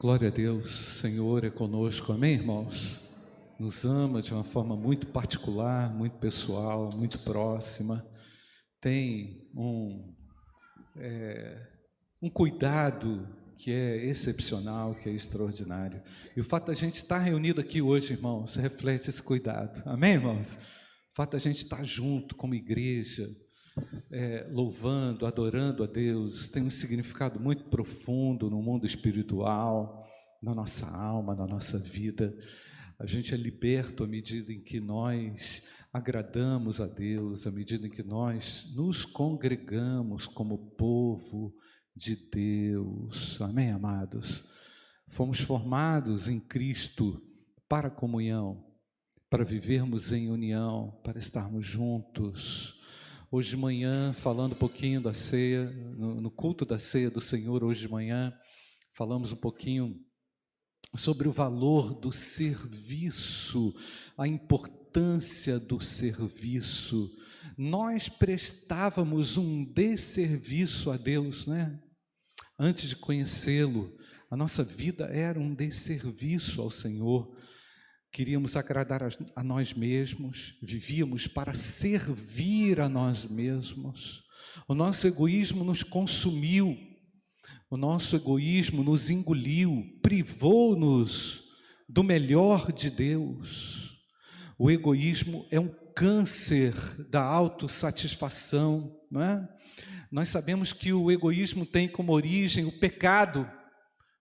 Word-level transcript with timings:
Glória 0.00 0.28
a 0.28 0.30
Deus, 0.30 0.70
Senhor 0.70 1.44
é 1.44 1.50
conosco, 1.50 2.12
amém, 2.12 2.34
irmãos? 2.34 3.00
Nos 3.58 3.84
ama 3.84 4.22
de 4.22 4.32
uma 4.32 4.44
forma 4.44 4.76
muito 4.76 5.08
particular, 5.08 5.92
muito 5.92 6.16
pessoal, 6.18 6.88
muito 6.94 7.18
próxima. 7.18 8.06
Tem 8.80 9.50
um, 9.52 10.14
é, 10.98 11.66
um 12.22 12.30
cuidado 12.30 13.28
que 13.58 13.72
é 13.72 14.06
excepcional, 14.06 14.94
que 14.94 15.08
é 15.08 15.12
extraordinário. 15.12 16.00
E 16.36 16.40
o 16.40 16.44
fato 16.44 16.68
da 16.68 16.74
gente 16.74 16.94
estar 16.94 17.18
reunido 17.18 17.60
aqui 17.60 17.82
hoje, 17.82 18.12
irmãos, 18.12 18.54
reflete 18.54 19.10
esse 19.10 19.20
cuidado, 19.20 19.82
amém, 19.84 20.12
irmãos? 20.12 20.54
O 21.10 21.16
fato 21.16 21.32
da 21.32 21.38
gente 21.38 21.56
estar 21.56 21.82
junto 21.82 22.36
como 22.36 22.54
igreja, 22.54 23.28
é, 24.10 24.46
louvando, 24.50 25.26
adorando 25.26 25.82
a 25.82 25.86
Deus, 25.86 26.48
tem 26.48 26.62
um 26.62 26.70
significado 26.70 27.40
muito 27.40 27.64
profundo 27.64 28.50
no 28.50 28.62
mundo 28.62 28.86
espiritual, 28.86 30.04
na 30.42 30.54
nossa 30.54 30.86
alma, 30.86 31.34
na 31.34 31.46
nossa 31.46 31.78
vida. 31.78 32.36
A 32.98 33.06
gente 33.06 33.34
é 33.34 33.36
liberto 33.36 34.04
à 34.04 34.06
medida 34.06 34.52
em 34.52 34.60
que 34.60 34.80
nós 34.80 35.66
agradamos 35.92 36.80
a 36.80 36.86
Deus, 36.86 37.46
à 37.46 37.50
medida 37.50 37.86
em 37.86 37.90
que 37.90 38.02
nós 38.02 38.72
nos 38.74 39.04
congregamos 39.04 40.26
como 40.26 40.70
povo 40.76 41.54
de 41.94 42.16
Deus. 42.16 43.40
Amém, 43.40 43.70
amados? 43.70 44.44
Fomos 45.08 45.40
formados 45.40 46.28
em 46.28 46.38
Cristo 46.38 47.22
para 47.68 47.90
comunhão, 47.90 48.64
para 49.30 49.44
vivermos 49.44 50.12
em 50.12 50.30
união, 50.30 51.00
para 51.02 51.18
estarmos 51.18 51.66
juntos 51.66 52.77
hoje 53.30 53.50
de 53.50 53.56
manhã, 53.56 54.12
falando 54.14 54.52
um 54.52 54.58
pouquinho 54.58 55.02
da 55.02 55.12
ceia, 55.12 55.70
no, 55.96 56.30
culto 56.30 56.64
da 56.64 56.78
ceia 56.78 57.10
do 57.10 57.20
Senhor, 57.20 57.62
hoje 57.62 57.82
de 57.82 57.88
manhã, 57.88 58.32
falamos 58.94 59.32
um 59.32 59.36
pouquinho 59.36 60.00
sobre 60.96 61.28
o 61.28 61.32
valor 61.32 61.94
do 61.94 62.10
serviço, 62.10 63.74
a 64.16 64.26
importância 64.26 65.58
do 65.58 65.78
serviço. 65.78 67.10
Nós 67.56 68.08
prestávamos 68.08 69.36
um 69.36 69.62
desserviço 69.62 70.90
a 70.90 70.96
Deus, 70.96 71.46
né? 71.46 71.78
Antes 72.58 72.88
de 72.88 72.96
conhecê-lo, 72.96 73.94
a 74.30 74.36
nossa 74.36 74.64
vida 74.64 75.04
era 75.04 75.38
um 75.38 75.54
desserviço 75.54 76.62
ao 76.62 76.70
Senhor 76.70 77.36
queríamos 78.12 78.56
agradar 78.56 79.02
a, 79.36 79.44
nós 79.44 79.72
mesmos, 79.72 80.54
vivíamos 80.62 81.26
para 81.26 81.54
servir 81.54 82.80
a 82.80 82.88
nós 82.88 83.24
mesmos. 83.24 84.22
O 84.66 84.74
nosso 84.74 85.06
egoísmo 85.06 85.64
nos 85.64 85.82
consumiu, 85.82 86.76
o 87.70 87.76
nosso 87.76 88.16
egoísmo 88.16 88.82
nos 88.82 89.10
engoliu, 89.10 89.84
privou-nos 90.02 91.44
do 91.88 92.02
melhor 92.02 92.72
de 92.72 92.90
Deus. 92.90 93.98
O 94.58 94.70
egoísmo 94.70 95.46
é 95.50 95.60
um 95.60 95.72
câncer 95.94 96.74
da 97.10 97.22
autossatisfação, 97.22 98.96
não 99.10 99.22
é? 99.22 99.48
Nós 100.10 100.28
sabemos 100.28 100.72
que 100.72 100.92
o 100.92 101.10
egoísmo 101.10 101.66
tem 101.66 101.86
como 101.86 102.12
origem 102.12 102.64
o 102.64 102.78
pecado, 102.78 103.48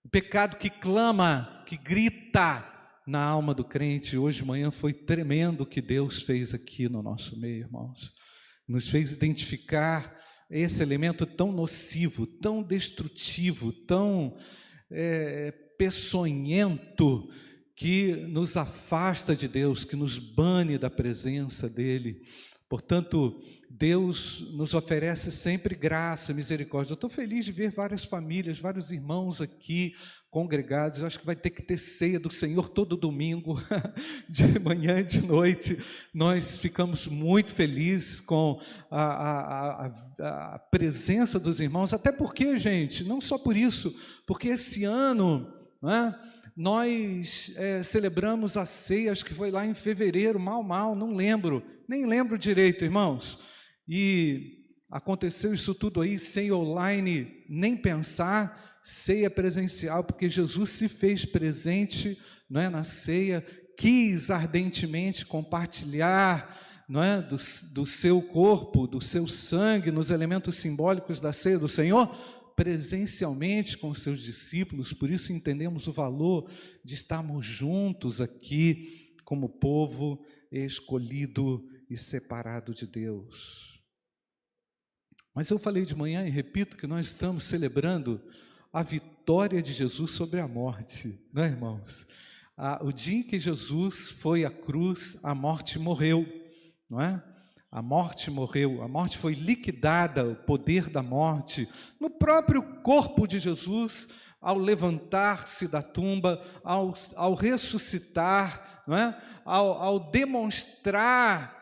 o 0.03 0.09
pecado 0.09 0.57
que 0.57 0.69
clama, 0.69 1.63
que 1.65 1.77
grita, 1.77 2.76
na 3.07 3.23
alma 3.23 3.53
do 3.53 3.63
crente. 3.63 4.17
Hoje 4.17 4.39
de 4.41 4.45
manhã 4.45 4.69
foi 4.69 4.91
tremendo 4.91 5.61
o 5.61 5.65
que 5.65 5.81
Deus 5.81 6.21
fez 6.21 6.53
aqui 6.53 6.89
no 6.89 7.01
nosso 7.01 7.39
meio, 7.39 7.61
irmãos. 7.61 8.11
Nos 8.67 8.89
fez 8.89 9.13
identificar 9.13 10.19
esse 10.51 10.83
elemento 10.83 11.25
tão 11.25 11.53
nocivo, 11.53 12.27
tão 12.27 12.61
destrutivo, 12.61 13.71
tão 13.71 14.37
é, 14.91 15.51
peçonhento, 15.77 17.29
que 17.77 18.13
nos 18.27 18.57
afasta 18.57 19.35
de 19.35 19.47
Deus, 19.47 19.85
que 19.85 19.95
nos 19.95 20.17
bane 20.17 20.77
da 20.79 20.89
presença 20.89 21.69
dEle. 21.69 22.21
Portanto, 22.69 23.39
Deus 23.69 24.41
nos 24.53 24.73
oferece 24.73 25.31
sempre 25.31 25.73
graça, 25.73 26.33
misericórdia. 26.33 26.91
Eu 26.91 26.95
estou 26.95 27.09
feliz 27.09 27.45
de 27.45 27.51
ver 27.51 27.71
várias 27.71 28.03
famílias, 28.03 28.59
vários 28.59 28.91
irmãos 28.91 29.39
aqui 29.39 29.95
congregados. 30.29 30.99
Eu 30.99 31.07
acho 31.07 31.19
que 31.19 31.25
vai 31.25 31.35
ter 31.35 31.51
que 31.51 31.61
ter 31.61 31.77
ceia 31.77 32.19
do 32.19 32.29
Senhor 32.29 32.67
todo 32.67 32.97
domingo, 32.97 33.61
de 34.27 34.59
manhã 34.59 34.99
e 34.99 35.05
de 35.05 35.21
noite. 35.21 35.77
Nós 36.13 36.57
ficamos 36.57 37.07
muito 37.07 37.53
felizes 37.53 38.19
com 38.19 38.59
a, 38.91 39.03
a, 39.03 39.85
a, 39.85 40.55
a 40.55 40.59
presença 40.59 41.39
dos 41.39 41.59
irmãos, 41.59 41.93
até 41.93 42.11
porque, 42.11 42.57
gente, 42.57 43.03
não 43.03 43.21
só 43.21 43.37
por 43.37 43.55
isso, 43.55 43.95
porque 44.25 44.49
esse 44.49 44.83
ano. 44.83 45.53
Não 45.79 45.91
é? 45.91 46.19
nós 46.57 47.53
é, 47.55 47.83
celebramos 47.83 48.57
a 48.57 48.65
ceia, 48.65 49.11
acho 49.11 49.23
que 49.23 49.33
foi 49.35 49.51
lá 49.51 49.63
em 49.63 49.75
fevereiro, 49.75 50.39
mal, 50.39 50.63
mal, 50.63 50.95
não 50.95 51.13
lembro, 51.13 51.63
nem 51.87 52.05
lembro 52.05 52.37
direito, 52.37 52.83
irmãos. 52.83 53.39
E 53.87 54.65
aconteceu 54.89 55.53
isso 55.53 55.73
tudo 55.73 56.01
aí 56.01 56.19
sem 56.19 56.51
online 56.51 57.45
nem 57.49 57.75
pensar, 57.75 58.79
ceia 58.83 59.29
presencial, 59.29 60.03
porque 60.03 60.29
Jesus 60.29 60.71
se 60.71 60.87
fez 60.87 61.25
presente 61.25 62.17
não 62.49 62.61
é, 62.61 62.69
na 62.69 62.83
ceia, 62.83 63.41
quis 63.77 64.31
ardentemente 64.31 65.25
compartilhar 65.25 66.57
não 66.87 67.03
é, 67.03 67.21
do, 67.21 67.35
do 67.73 67.85
seu 67.85 68.21
corpo, 68.21 68.87
do 68.87 69.01
seu 69.01 69.27
sangue, 69.27 69.91
nos 69.91 70.09
elementos 70.09 70.55
simbólicos 70.55 71.19
da 71.19 71.33
ceia 71.33 71.59
do 71.59 71.67
Senhor, 71.67 72.07
presencialmente 72.55 73.77
com 73.77 73.93
seus 73.93 74.21
discípulos, 74.21 74.93
por 74.93 75.11
isso 75.11 75.31
entendemos 75.31 75.87
o 75.87 75.91
valor 75.91 76.49
de 76.83 76.95
estarmos 76.95 77.45
juntos 77.45 78.19
aqui 78.19 79.13
como 79.23 79.49
povo 79.49 80.25
escolhido 80.51 81.63
e 81.89 81.97
separado 81.97 82.73
de 82.73 82.85
Deus. 82.85 83.81
Mas 85.33 85.49
eu 85.49 85.59
falei 85.59 85.83
de 85.83 85.95
manhã 85.95 86.25
e 86.25 86.31
repito 86.31 86.75
que 86.75 86.87
nós 86.87 87.07
estamos 87.07 87.43
celebrando 87.43 88.21
a 88.73 88.81
vitória 88.81 89.61
de 89.61 89.71
Jesus 89.71 90.11
sobre 90.11 90.39
a 90.39 90.47
morte, 90.47 91.19
não 91.31 91.43
é, 91.43 91.47
irmãos? 91.47 92.07
Ah, 92.57 92.79
o 92.81 92.91
dia 92.91 93.19
em 93.19 93.23
que 93.23 93.39
Jesus 93.39 94.09
foi 94.09 94.43
à 94.43 94.49
cruz, 94.49 95.19
a 95.23 95.35
morte 95.35 95.77
morreu, 95.77 96.25
não 96.89 96.99
é? 96.99 97.23
A 97.69 97.81
morte 97.81 98.31
morreu, 98.31 98.81
a 98.81 98.87
morte 98.87 99.17
foi 99.17 99.35
liquidada, 99.35 100.25
o 100.25 100.35
poder 100.35 100.89
da 100.89 101.03
morte, 101.03 101.69
no 101.99 102.09
próprio 102.09 102.63
corpo 102.81 103.27
de 103.27 103.39
Jesus, 103.39 104.07
ao 104.41 104.57
levantar-se 104.57 105.67
da 105.67 105.81
tumba, 105.81 106.41
ao, 106.63 106.95
ao 107.15 107.35
ressuscitar, 107.35 108.83
não 108.87 108.97
é? 108.97 109.21
ao, 109.45 109.73
ao 109.73 109.99
demonstrar 110.11 111.56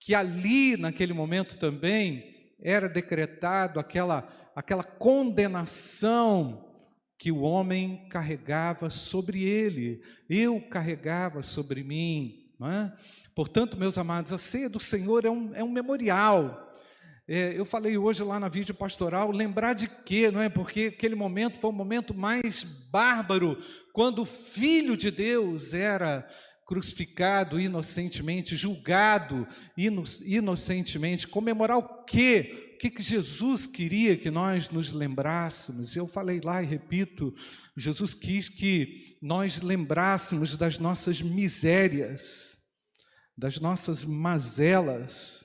que 0.00 0.14
ali, 0.14 0.78
naquele 0.78 1.12
momento 1.12 1.58
também, 1.58 2.54
era 2.62 2.88
decretado 2.88 3.78
aquela, 3.78 4.28
aquela 4.56 4.82
condenação 4.82 6.66
que 7.18 7.30
o 7.30 7.40
homem 7.40 8.08
carregava 8.08 8.88
sobre 8.88 9.44
ele, 9.44 10.02
eu 10.28 10.58
carregava 10.58 11.42
sobre 11.42 11.84
mim. 11.84 12.50
É? 12.62 12.92
Portanto, 13.34 13.76
meus 13.76 13.98
amados, 13.98 14.32
a 14.32 14.38
ceia 14.38 14.68
do 14.68 14.80
Senhor 14.80 15.24
é 15.26 15.30
um, 15.30 15.54
é 15.54 15.62
um 15.62 15.70
memorial. 15.70 16.74
É, 17.28 17.56
eu 17.56 17.64
falei 17.64 17.96
hoje 17.96 18.22
lá 18.24 18.40
na 18.40 18.48
vídeo 18.48 18.74
pastoral, 18.74 19.30
lembrar 19.30 19.74
de 19.74 19.86
quê, 19.86 20.30
não 20.30 20.40
é? 20.40 20.48
Porque 20.48 20.92
aquele 20.94 21.14
momento 21.14 21.60
foi 21.60 21.70
o 21.70 21.74
momento 21.74 22.12
mais 22.12 22.64
bárbaro, 22.64 23.56
quando 23.92 24.22
o 24.22 24.26
Filho 24.26 24.96
de 24.96 25.10
Deus 25.10 25.72
era 25.72 26.26
crucificado 26.70 27.60
inocentemente, 27.60 28.54
julgado 28.54 29.44
inocentemente, 30.24 31.26
comemorar 31.26 31.76
o 31.76 32.04
quê? 32.04 32.76
O 32.76 32.78
que, 32.78 33.02
Jesus 33.02 33.66
queria 33.66 34.16
que 34.16 34.30
nós 34.30 34.70
nos 34.70 34.92
lembrássemos? 34.92 35.96
Eu 35.96 36.06
falei 36.06 36.40
lá 36.42 36.62
e 36.62 36.66
repito: 36.66 37.34
Jesus 37.76 38.14
quis 38.14 38.48
que 38.48 39.18
nós 39.20 39.60
lembrássemos 39.60 40.56
das 40.56 40.78
nossas 40.78 41.20
misérias, 41.20 42.56
das 43.36 43.58
nossas 43.58 44.04
mazelas, 44.04 45.44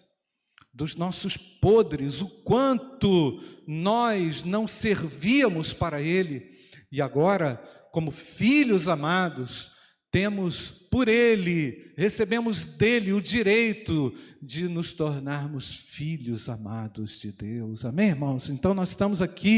dos 0.72 0.96
nossos 0.96 1.36
podres, 1.36 2.22
o 2.22 2.30
quanto 2.44 3.42
nós 3.68 4.44
não 4.44 4.68
servíamos 4.68 5.74
para 5.74 6.00
Ele, 6.00 6.52
e 6.92 7.02
agora, 7.02 7.56
como 7.92 8.12
filhos 8.12 8.88
amados, 8.88 9.75
temos 10.16 10.72
por 10.90 11.10
Ele, 11.10 11.92
recebemos 11.98 12.64
dele 12.64 13.12
o 13.12 13.22
direito 13.22 14.16
de 14.42 14.66
nos 14.66 14.94
tornarmos 14.94 15.76
filhos 15.76 16.48
amados 16.48 17.20
de 17.20 17.34
Deus. 17.34 17.84
Amém, 17.84 18.12
irmãos? 18.12 18.50
Então 18.50 18.74
nós 18.74 18.92
estamos 18.92 19.22
aqui 19.22 19.58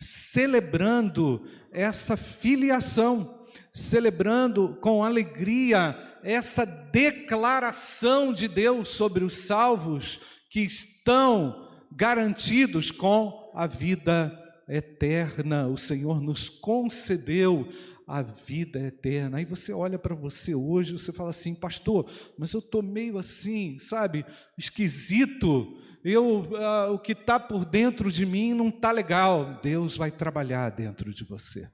celebrando 0.00 1.46
essa 1.70 2.16
filiação, 2.16 3.46
celebrando 3.72 4.76
com 4.80 5.04
alegria 5.04 5.96
essa 6.24 6.64
declaração 6.64 8.32
de 8.32 8.48
Deus 8.48 8.88
sobre 8.88 9.22
os 9.22 9.34
salvos 9.34 10.18
que 10.50 10.62
estão 10.62 11.68
garantidos 11.92 12.90
com 12.90 13.52
a 13.54 13.68
vida 13.68 14.36
eterna. 14.68 15.68
O 15.68 15.76
Senhor 15.76 16.20
nos 16.20 16.48
concedeu 16.48 17.68
a 18.06 18.22
vida 18.22 18.78
eterna. 18.80 19.38
Aí 19.38 19.44
você 19.44 19.72
olha 19.72 19.98
para 19.98 20.14
você 20.14 20.54
hoje, 20.54 20.92
você 20.92 21.12
fala 21.12 21.30
assim, 21.30 21.54
pastor, 21.54 22.08
mas 22.38 22.52
eu 22.52 22.60
estou 22.60 22.82
meio 22.82 23.18
assim, 23.18 23.78
sabe, 23.78 24.24
esquisito. 24.58 25.78
Eu, 26.04 26.48
ah, 26.56 26.90
o 26.90 26.98
que 26.98 27.12
está 27.12 27.38
por 27.38 27.64
dentro 27.64 28.10
de 28.10 28.26
mim 28.26 28.54
não 28.54 28.68
está 28.68 28.90
legal. 28.90 29.60
Deus 29.62 29.96
vai 29.96 30.10
trabalhar 30.10 30.70
dentro 30.70 31.12
de 31.12 31.24
você. 31.24 31.70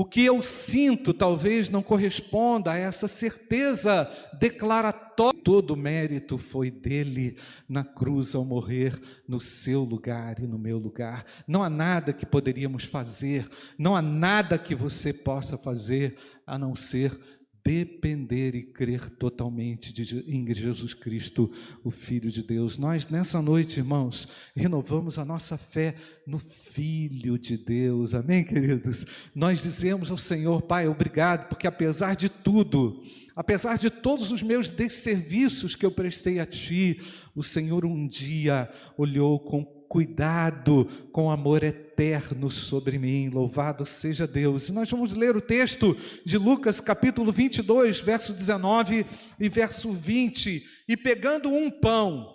O 0.00 0.04
que 0.06 0.24
eu 0.24 0.40
sinto 0.40 1.12
talvez 1.12 1.68
não 1.68 1.82
corresponda 1.82 2.72
a 2.72 2.76
essa 2.78 3.06
certeza 3.06 4.10
declaratória. 4.32 5.38
Todo 5.44 5.76
mérito 5.76 6.38
foi 6.38 6.70
dele 6.70 7.36
na 7.68 7.84
cruz 7.84 8.34
ao 8.34 8.42
morrer 8.42 8.98
no 9.28 9.38
seu 9.38 9.82
lugar 9.82 10.40
e 10.40 10.46
no 10.46 10.58
meu 10.58 10.78
lugar. 10.78 11.26
Não 11.46 11.62
há 11.62 11.68
nada 11.68 12.14
que 12.14 12.24
poderíamos 12.24 12.84
fazer, 12.84 13.46
não 13.76 13.94
há 13.94 14.00
nada 14.00 14.56
que 14.56 14.74
você 14.74 15.12
possa 15.12 15.58
fazer 15.58 16.16
a 16.46 16.58
não 16.58 16.74
ser 16.74 17.20
depender 17.64 18.54
e 18.54 18.62
crer 18.62 19.10
totalmente 19.10 19.92
de, 19.92 20.24
em 20.26 20.52
Jesus 20.52 20.94
Cristo, 20.94 21.50
o 21.84 21.90
Filho 21.90 22.30
de 22.30 22.42
Deus. 22.42 22.78
Nós, 22.78 23.08
nessa 23.08 23.40
noite, 23.42 23.78
irmãos, 23.78 24.28
renovamos 24.54 25.18
a 25.18 25.24
nossa 25.24 25.56
fé 25.56 25.94
no 26.26 26.38
Filho 26.38 27.38
de 27.38 27.56
Deus, 27.56 28.14
amém, 28.14 28.44
queridos? 28.44 29.06
Nós 29.34 29.62
dizemos 29.62 30.10
ao 30.10 30.16
Senhor, 30.16 30.62
Pai, 30.62 30.88
obrigado, 30.88 31.48
porque 31.48 31.66
apesar 31.66 32.16
de 32.16 32.28
tudo, 32.28 33.02
apesar 33.36 33.76
de 33.76 33.90
todos 33.90 34.30
os 34.30 34.42
meus 34.42 34.70
desserviços 34.70 35.74
que 35.74 35.84
eu 35.84 35.90
prestei 35.90 36.38
a 36.38 36.46
Ti, 36.46 37.00
o 37.34 37.42
Senhor 37.42 37.84
um 37.84 38.06
dia 38.06 38.70
olhou 38.96 39.38
com 39.38 39.79
cuidado 39.90 40.84
com 41.10 41.32
amor 41.32 41.64
eterno 41.64 42.48
sobre 42.48 42.96
mim. 42.96 43.28
Louvado 43.28 43.84
seja 43.84 44.24
Deus. 44.24 44.68
E 44.68 44.72
nós 44.72 44.88
vamos 44.88 45.14
ler 45.14 45.36
o 45.36 45.40
texto 45.40 45.96
de 46.24 46.38
Lucas, 46.38 46.80
capítulo 46.80 47.32
22, 47.32 47.98
verso 47.98 48.32
19 48.32 49.04
e 49.40 49.48
verso 49.48 49.92
20. 49.92 50.64
E 50.88 50.96
pegando 50.96 51.50
um 51.50 51.68
pão, 51.68 52.32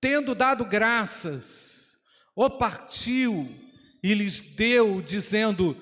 tendo 0.00 0.34
dado 0.34 0.64
graças, 0.64 1.98
o 2.34 2.48
partiu 2.48 3.46
e 4.02 4.14
lhes 4.14 4.40
deu, 4.40 5.02
dizendo: 5.02 5.76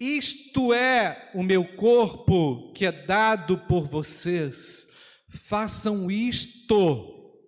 Isto 0.00 0.74
é 0.74 1.30
o 1.32 1.44
meu 1.44 1.64
corpo 1.76 2.72
que 2.72 2.86
é 2.86 2.90
dado 2.90 3.56
por 3.68 3.86
vocês. 3.86 4.88
Façam 5.28 6.10
isto. 6.10 7.38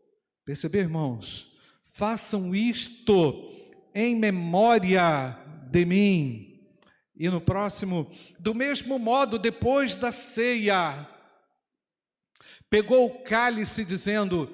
Perceber, 0.44 0.82
irmãos? 0.82 1.47
Façam 1.98 2.54
isto 2.54 3.50
em 3.92 4.14
memória 4.14 5.36
de 5.68 5.84
mim. 5.84 6.62
E 7.16 7.28
no 7.28 7.40
próximo, 7.40 8.08
do 8.38 8.54
mesmo 8.54 9.00
modo, 9.00 9.36
depois 9.36 9.96
da 9.96 10.12
ceia, 10.12 11.08
pegou 12.70 13.06
o 13.06 13.24
cálice, 13.24 13.84
dizendo: 13.84 14.48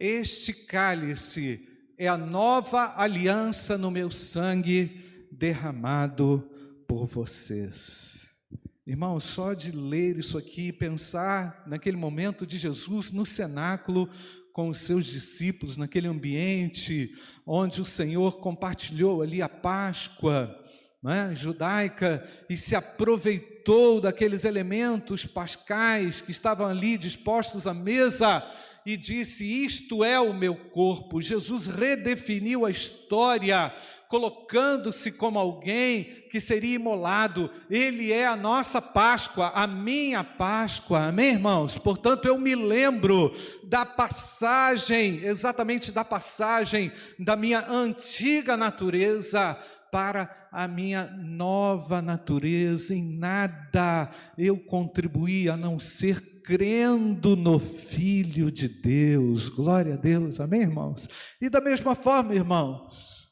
Este 0.00 0.54
cálice 0.54 1.68
é 1.98 2.08
a 2.08 2.16
nova 2.16 2.94
aliança 2.96 3.76
no 3.76 3.90
meu 3.90 4.10
sangue 4.10 5.28
derramado 5.30 6.50
por 6.88 7.04
vocês. 7.04 8.30
Irmão, 8.86 9.20
só 9.20 9.52
de 9.52 9.70
ler 9.70 10.16
isso 10.16 10.38
aqui, 10.38 10.72
pensar 10.72 11.62
naquele 11.66 11.96
momento 11.98 12.46
de 12.46 12.56
Jesus 12.56 13.10
no 13.10 13.26
cenáculo, 13.26 14.08
com 14.56 14.68
os 14.68 14.78
seus 14.78 15.04
discípulos 15.04 15.76
naquele 15.76 16.08
ambiente 16.08 17.12
onde 17.46 17.78
o 17.78 17.84
Senhor 17.84 18.38
compartilhou 18.38 19.20
ali 19.20 19.42
a 19.42 19.50
Páscoa 19.50 20.58
é, 21.06 21.34
judaica 21.34 22.26
e 22.48 22.56
se 22.56 22.74
aproveitou 22.74 24.00
daqueles 24.00 24.46
elementos 24.46 25.26
pascais 25.26 26.22
que 26.22 26.30
estavam 26.30 26.68
ali 26.68 26.96
dispostos 26.96 27.66
à 27.66 27.74
mesa 27.74 28.42
e 28.86 28.96
disse: 28.96 29.44
Isto 29.44 30.04
é 30.04 30.18
o 30.20 30.32
meu 30.32 30.54
corpo. 30.54 31.20
Jesus 31.20 31.66
redefiniu 31.66 32.64
a 32.64 32.70
história 32.70 33.74
colocando-se 34.08 35.10
como 35.10 35.36
alguém 35.36 36.04
que 36.30 36.40
seria 36.40 36.76
imolado. 36.76 37.50
Ele 37.68 38.12
é 38.12 38.24
a 38.24 38.36
nossa 38.36 38.80
Páscoa, 38.80 39.50
a 39.52 39.66
minha 39.66 40.22
Páscoa. 40.22 41.08
Amém, 41.08 41.32
irmãos? 41.32 41.76
Portanto, 41.76 42.26
eu 42.26 42.38
me 42.38 42.54
lembro 42.54 43.34
da 43.64 43.84
passagem, 43.84 45.24
exatamente 45.24 45.90
da 45.90 46.04
passagem 46.04 46.92
da 47.18 47.34
minha 47.34 47.68
antiga 47.68 48.56
natureza 48.56 49.58
para 49.90 50.48
a 50.52 50.68
minha 50.68 51.06
nova 51.06 52.00
natureza. 52.00 52.94
Em 52.94 53.18
nada 53.18 54.08
eu 54.38 54.56
contribuí 54.56 55.48
a 55.48 55.56
não 55.56 55.80
ser 55.80 56.35
crendo 56.46 57.34
no 57.34 57.58
Filho 57.58 58.52
de 58.52 58.68
Deus. 58.68 59.48
Glória 59.48 59.94
a 59.94 59.96
Deus. 59.96 60.38
Amém, 60.38 60.62
irmãos? 60.62 61.08
E 61.40 61.50
da 61.50 61.60
mesma 61.60 61.96
forma, 61.96 62.36
irmãos, 62.36 63.28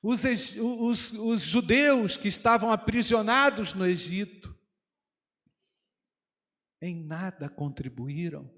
os, 0.00 0.22
os, 0.24 1.12
os 1.12 1.42
judeus 1.42 2.16
que 2.16 2.28
estavam 2.28 2.70
aprisionados 2.70 3.74
no 3.74 3.84
Egito, 3.84 4.56
em 6.80 7.04
nada 7.04 7.48
contribuíram. 7.48 8.48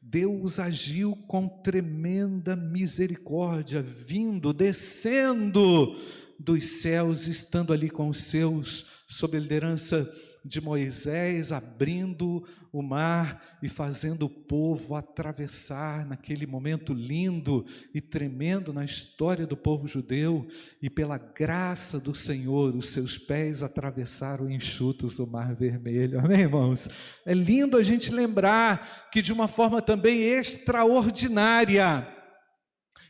Deus 0.00 0.58
agiu 0.58 1.14
com 1.28 1.46
tremenda 1.46 2.56
misericórdia, 2.56 3.82
vindo, 3.82 4.50
descendo 4.54 5.94
dos 6.38 6.80
céus, 6.80 7.26
estando 7.26 7.70
ali 7.70 7.90
com 7.90 8.08
os 8.08 8.24
seus, 8.24 8.86
sob 9.06 9.36
a 9.36 9.40
liderança 9.40 10.02
de 10.02 10.33
Moisés 10.60 11.50
abrindo 11.50 12.46
o 12.70 12.82
mar 12.82 13.58
e 13.62 13.68
fazendo 13.68 14.26
o 14.26 14.28
povo 14.28 14.94
atravessar 14.94 16.04
naquele 16.04 16.46
momento 16.46 16.92
lindo 16.92 17.64
e 17.94 18.00
tremendo 18.00 18.70
na 18.70 18.84
história 18.84 19.46
do 19.46 19.56
povo 19.56 19.88
judeu, 19.88 20.46
e 20.82 20.90
pela 20.90 21.16
graça 21.16 21.98
do 21.98 22.14
Senhor, 22.14 22.76
os 22.76 22.90
seus 22.90 23.16
pés 23.16 23.62
atravessaram 23.62 24.50
enxutos 24.50 25.18
o 25.18 25.26
mar 25.26 25.54
vermelho. 25.54 26.20
Amém, 26.20 26.40
irmãos? 26.40 26.90
É 27.24 27.32
lindo 27.32 27.78
a 27.78 27.82
gente 27.82 28.12
lembrar 28.12 29.08
que 29.10 29.22
de 29.22 29.32
uma 29.32 29.48
forma 29.48 29.80
também 29.80 30.20
extraordinária 30.20 32.06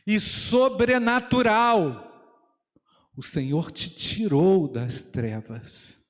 e 0.07 0.19
sobrenatural, 0.21 2.01
o 3.17 3.21
Senhor 3.21 3.71
te 3.71 3.89
tirou 3.89 4.71
das 4.71 5.01
trevas 5.01 6.04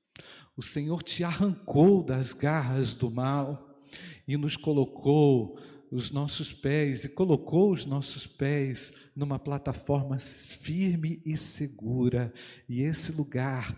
o 0.56 0.62
Senhor 0.62 1.02
te 1.02 1.22
arrancou 1.22 2.02
das 2.02 2.32
garras 2.32 2.94
do 2.94 3.10
mal 3.10 3.82
e 4.26 4.36
nos 4.36 4.56
colocou 4.56 5.58
os 5.90 6.10
nossos 6.10 6.52
pés 6.52 7.04
e 7.04 7.10
colocou 7.10 7.72
os 7.72 7.84
nossos 7.84 8.26
pés 8.26 8.92
numa 9.14 9.38
plataforma 9.38 10.18
firme 10.18 11.22
e 11.24 11.36
segura. 11.36 12.32
E 12.68 12.82
esse 12.82 13.12
lugar 13.12 13.76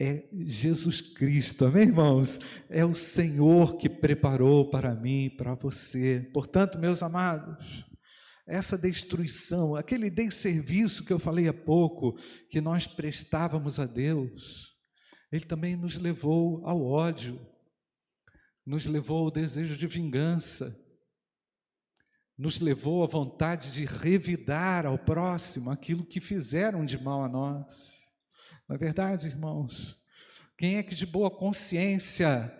é 0.00 0.28
Jesus 0.32 1.00
Cristo, 1.00 1.66
amém, 1.66 1.84
irmãos? 1.84 2.40
É 2.68 2.84
o 2.84 2.94
Senhor 2.94 3.76
que 3.76 3.88
preparou 3.88 4.68
para 4.68 4.94
mim 4.94 5.30
para 5.36 5.54
você. 5.54 6.28
Portanto, 6.32 6.78
meus 6.78 7.02
amados, 7.02 7.84
essa 8.46 8.76
destruição, 8.76 9.76
aquele 9.76 10.10
desserviço 10.10 11.04
que 11.04 11.12
eu 11.12 11.18
falei 11.18 11.48
há 11.48 11.54
pouco, 11.54 12.18
que 12.50 12.60
nós 12.60 12.86
prestávamos 12.86 13.78
a 13.78 13.86
Deus, 13.86 14.73
ele 15.30 15.44
também 15.44 15.76
nos 15.76 15.98
levou 15.98 16.66
ao 16.66 16.84
ódio, 16.84 17.40
nos 18.64 18.86
levou 18.86 19.24
ao 19.24 19.30
desejo 19.30 19.76
de 19.76 19.86
vingança, 19.86 20.80
nos 22.36 22.58
levou 22.58 23.04
à 23.04 23.06
vontade 23.06 23.72
de 23.72 23.84
revidar 23.84 24.86
ao 24.86 24.98
próximo 24.98 25.70
aquilo 25.70 26.04
que 26.04 26.20
fizeram 26.20 26.84
de 26.84 27.02
mal 27.02 27.22
a 27.22 27.28
nós. 27.28 28.10
Não 28.68 28.76
é 28.76 28.78
verdade, 28.78 29.26
irmãos? 29.26 30.02
Quem 30.56 30.76
é 30.76 30.82
que 30.82 30.94
de 30.94 31.06
boa 31.06 31.30
consciência, 31.30 32.52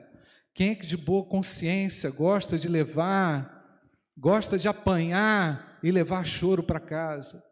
quem 0.52 0.70
é 0.70 0.74
que 0.74 0.86
de 0.86 0.96
boa 0.96 1.24
consciência 1.24 2.10
gosta 2.10 2.58
de 2.58 2.68
levar, 2.68 3.82
gosta 4.16 4.58
de 4.58 4.68
apanhar 4.68 5.78
e 5.82 5.90
levar 5.90 6.24
choro 6.24 6.62
para 6.62 6.80
casa? 6.80 7.42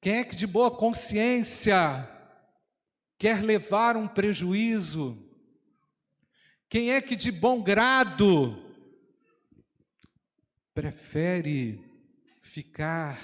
Quem 0.00 0.18
é 0.18 0.24
que 0.24 0.36
de 0.36 0.46
boa 0.46 0.70
consciência 0.70 2.08
quer 3.18 3.42
levar 3.42 3.96
um 3.96 4.06
prejuízo? 4.06 5.18
Quem 6.68 6.92
é 6.92 7.00
que 7.00 7.16
de 7.16 7.32
bom 7.32 7.62
grado 7.62 8.62
prefere 10.72 11.84
ficar 12.42 13.18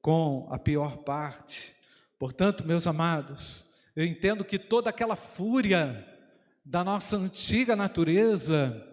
com 0.00 0.46
a 0.50 0.58
pior 0.58 0.98
parte? 0.98 1.74
Portanto, 2.18 2.64
meus 2.64 2.86
amados, 2.86 3.66
eu 3.96 4.06
entendo 4.06 4.44
que 4.44 4.58
toda 4.58 4.90
aquela 4.90 5.16
fúria 5.16 6.08
da 6.64 6.84
nossa 6.84 7.16
antiga 7.16 7.74
natureza, 7.74 8.86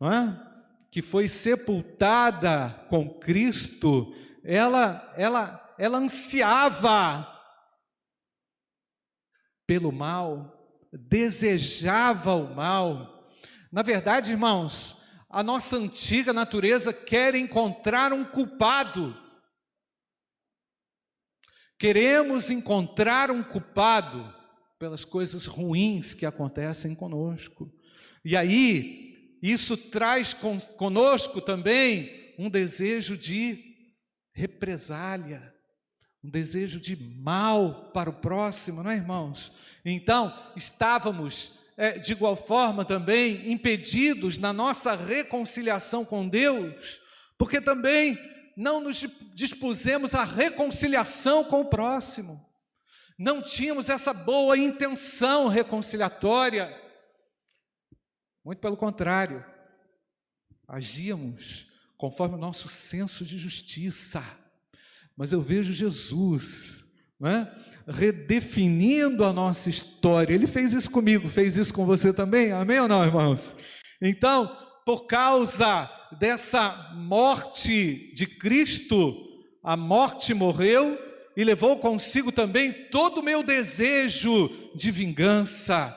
é? 0.00 0.48
que 0.90 1.00
foi 1.00 1.28
sepultada 1.28 2.70
com 2.88 3.08
Cristo, 3.08 4.12
ela, 4.42 5.12
ela, 5.16 5.74
ela 5.78 5.98
ansiava 5.98 7.37
pelo 9.68 9.92
mal, 9.92 10.88
desejava 10.90 12.34
o 12.34 12.54
mal. 12.54 13.28
Na 13.70 13.82
verdade, 13.82 14.30
irmãos, 14.32 14.96
a 15.28 15.42
nossa 15.42 15.76
antiga 15.76 16.32
natureza 16.32 16.90
quer 16.90 17.34
encontrar 17.34 18.14
um 18.14 18.24
culpado. 18.24 19.14
Queremos 21.78 22.48
encontrar 22.48 23.30
um 23.30 23.42
culpado 23.42 24.34
pelas 24.78 25.04
coisas 25.04 25.44
ruins 25.44 26.14
que 26.14 26.24
acontecem 26.24 26.94
conosco. 26.94 27.70
E 28.24 28.38
aí, 28.38 29.36
isso 29.42 29.76
traz 29.76 30.32
conosco 30.78 31.42
também 31.42 32.34
um 32.38 32.48
desejo 32.48 33.18
de 33.18 33.76
represália, 34.32 35.54
um 36.22 36.30
desejo 36.30 36.80
de 36.80 36.96
mal 36.96 37.90
para 37.92 38.10
o 38.10 38.12
próximo, 38.12 38.82
não 38.82 38.90
é, 38.90 38.96
irmãos? 38.96 39.52
Então, 39.84 40.36
estávamos, 40.56 41.52
é, 41.76 41.98
de 41.98 42.12
igual 42.12 42.34
forma, 42.34 42.84
também 42.84 43.50
impedidos 43.50 44.38
na 44.38 44.52
nossa 44.52 44.94
reconciliação 44.96 46.04
com 46.04 46.28
Deus, 46.28 47.00
porque 47.36 47.60
também 47.60 48.18
não 48.56 48.80
nos 48.80 49.06
dispusemos 49.34 50.14
à 50.14 50.24
reconciliação 50.24 51.44
com 51.44 51.60
o 51.60 51.68
próximo 51.68 52.48
não 53.18 53.42
tínhamos 53.42 53.88
essa 53.88 54.14
boa 54.14 54.56
intenção 54.56 55.48
reconciliatória. 55.48 56.72
Muito 58.44 58.60
pelo 58.60 58.76
contrário, 58.76 59.44
agíamos 60.68 61.66
conforme 61.96 62.36
o 62.36 62.38
nosso 62.38 62.68
senso 62.68 63.24
de 63.24 63.36
justiça. 63.36 64.22
Mas 65.18 65.32
eu 65.32 65.40
vejo 65.40 65.72
Jesus 65.72 66.84
né, 67.18 67.52
redefinindo 67.88 69.24
a 69.24 69.32
nossa 69.32 69.68
história. 69.68 70.32
Ele 70.32 70.46
fez 70.46 70.72
isso 70.72 70.88
comigo, 70.88 71.28
fez 71.28 71.56
isso 71.56 71.74
com 71.74 71.84
você 71.84 72.12
também, 72.12 72.52
amém 72.52 72.78
ou 72.78 72.86
não, 72.86 73.04
irmãos? 73.04 73.56
Então, 74.00 74.56
por 74.86 75.08
causa 75.08 75.90
dessa 76.20 76.92
morte 76.94 78.12
de 78.14 78.28
Cristo, 78.28 79.12
a 79.60 79.76
morte 79.76 80.32
morreu, 80.32 80.96
e 81.36 81.42
levou 81.42 81.78
consigo 81.78 82.30
também 82.30 82.72
todo 82.72 83.18
o 83.18 83.22
meu 83.22 83.42
desejo 83.42 84.50
de 84.74 84.90
vingança, 84.90 85.96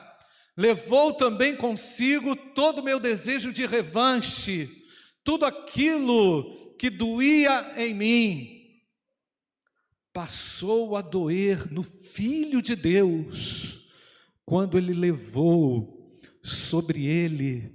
levou 0.56 1.14
também 1.14 1.56
consigo 1.56 2.34
todo 2.36 2.80
o 2.80 2.84
meu 2.84 2.98
desejo 2.98 3.52
de 3.52 3.66
revanche, 3.66 4.68
tudo 5.24 5.44
aquilo 5.44 6.74
que 6.76 6.90
doía 6.90 7.72
em 7.76 7.94
mim, 7.94 8.61
passou 10.12 10.96
a 10.96 11.00
doer 11.00 11.72
no 11.72 11.82
Filho 11.82 12.60
de 12.60 12.76
Deus, 12.76 13.86
quando 14.44 14.76
ele 14.76 14.92
levou 14.92 16.20
sobre 16.42 17.06
ele 17.06 17.74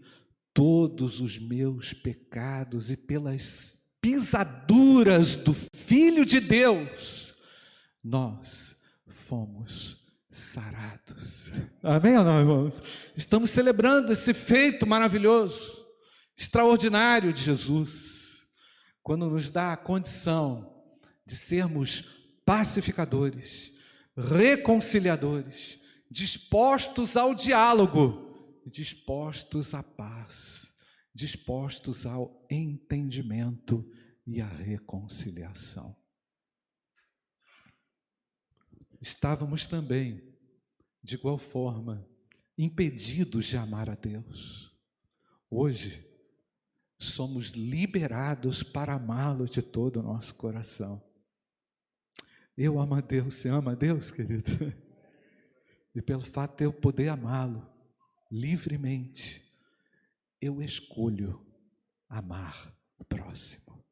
todos 0.53 1.21
os 1.21 1.39
meus 1.39 1.93
pecados 1.93 2.91
e 2.91 2.97
pelas 2.97 3.95
pisaduras 4.01 5.35
do 5.35 5.53
Filho 5.73 6.25
de 6.25 6.39
Deus 6.39 7.27
nós 8.07 8.77
fomos 9.05 9.97
sarados. 10.29 11.51
Amém 11.83 12.17
ou 12.17 12.23
não, 12.23 12.39
irmãos? 12.39 12.81
Estamos 13.15 13.49
celebrando 13.49 14.13
esse 14.13 14.33
feito 14.33 14.87
maravilhoso, 14.87 15.85
extraordinário 16.37 17.33
de 17.33 17.41
Jesus, 17.43 18.47
quando 19.03 19.29
nos 19.29 19.51
dá 19.51 19.73
a 19.73 19.77
condição 19.77 20.73
de 21.25 21.35
sermos 21.35 22.16
pacificadores, 22.47 23.71
reconciliadores, 24.15 25.77
dispostos 26.09 27.15
ao 27.15 27.35
diálogo, 27.35 28.63
dispostos 28.65 29.75
à 29.75 29.83
paz, 29.83 30.73
dispostos 31.13 32.07
ao 32.07 32.47
entendimento 32.49 33.87
e 34.25 34.41
à 34.41 34.47
reconciliação 34.47 35.95
estávamos 39.01 39.67
também, 39.67 40.23
de 41.01 41.15
igual 41.15 41.37
forma, 41.37 42.05
impedidos 42.57 43.45
de 43.45 43.57
amar 43.57 43.89
a 43.89 43.95
Deus. 43.95 44.71
Hoje, 45.49 46.05
somos 46.99 47.51
liberados 47.51 48.63
para 48.63 48.93
amá-lo 48.93 49.47
de 49.47 49.61
todo 49.61 49.99
o 49.99 50.03
nosso 50.03 50.33
coração. 50.35 51.01
Eu 52.57 52.79
amo 52.79 52.95
a 52.95 53.01
Deus, 53.01 53.35
você 53.35 53.49
ama 53.49 53.73
a 53.73 53.75
Deus, 53.75 54.11
querido? 54.11 54.51
E 55.93 56.01
pelo 56.01 56.23
fato 56.23 56.57
de 56.57 56.63
eu 56.63 56.73
poder 56.73 57.07
amá-lo 57.09 57.67
livremente, 58.31 59.43
eu 60.41 60.61
escolho 60.61 61.45
amar 62.09 62.75
o 62.97 63.03
próximo. 63.03 63.83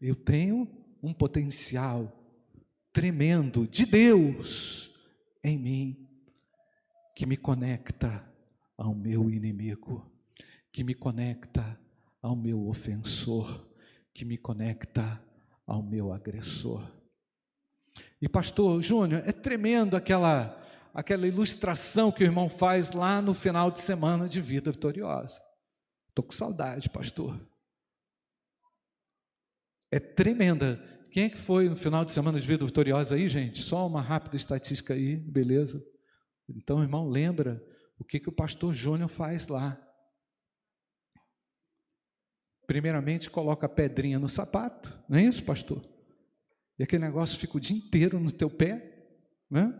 Eu 0.00 0.14
tenho 0.14 0.68
um 1.02 1.12
potencial 1.14 2.10
tremendo 2.92 3.66
de 3.66 3.86
Deus 3.86 4.94
em 5.42 5.58
mim, 5.58 6.08
que 7.14 7.24
me 7.24 7.36
conecta 7.36 8.30
ao 8.76 8.94
meu 8.94 9.30
inimigo, 9.30 10.10
que 10.70 10.84
me 10.84 10.94
conecta 10.94 11.80
ao 12.20 12.36
meu 12.36 12.68
ofensor, 12.68 13.68
que 14.12 14.24
me 14.24 14.36
conecta 14.36 15.22
ao 15.66 15.82
meu 15.82 16.12
agressor. 16.12 16.97
E 18.20 18.28
pastor 18.28 18.82
Júnior, 18.82 19.22
é 19.26 19.32
tremendo 19.32 19.96
aquela 19.96 20.56
aquela 20.92 21.28
ilustração 21.28 22.10
que 22.10 22.24
o 22.24 22.26
irmão 22.26 22.48
faz 22.48 22.90
lá 22.90 23.22
no 23.22 23.32
final 23.32 23.70
de 23.70 23.80
semana 23.80 24.28
de 24.28 24.40
vida 24.40 24.72
vitoriosa. 24.72 25.40
Estou 26.08 26.24
com 26.24 26.32
saudade, 26.32 26.90
pastor. 26.90 27.38
É 29.92 30.00
tremenda 30.00 30.82
quem 31.10 31.24
é 31.24 31.30
que 31.30 31.38
foi 31.38 31.68
no 31.68 31.76
final 31.76 32.04
de 32.04 32.10
semana 32.10 32.38
de 32.38 32.46
vida 32.46 32.64
vitoriosa 32.64 33.14
aí, 33.14 33.28
gente? 33.28 33.62
Só 33.62 33.86
uma 33.86 34.02
rápida 34.02 34.36
estatística 34.36 34.92
aí, 34.92 35.16
beleza? 35.16 35.82
Então, 36.48 36.82
irmão, 36.82 37.08
lembra 37.08 37.62
o 37.98 38.04
que, 38.04 38.20
que 38.20 38.28
o 38.28 38.34
pastor 38.34 38.74
Júnior 38.74 39.08
faz 39.08 39.48
lá. 39.48 39.80
Primeiramente, 42.66 43.30
coloca 43.30 43.66
a 43.66 43.70
pedrinha 43.70 44.18
no 44.18 44.28
sapato, 44.28 45.02
não 45.08 45.18
é 45.18 45.22
isso, 45.22 45.42
pastor? 45.44 45.82
E 46.78 46.82
aquele 46.82 47.04
negócio 47.04 47.38
fica 47.38 47.56
o 47.56 47.60
dia 47.60 47.76
inteiro 47.76 48.20
no 48.20 48.30
teu 48.30 48.48
pé, 48.48 49.08
né? 49.50 49.72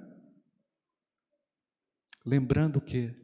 Lembrando 2.24 2.80
que 2.80 3.14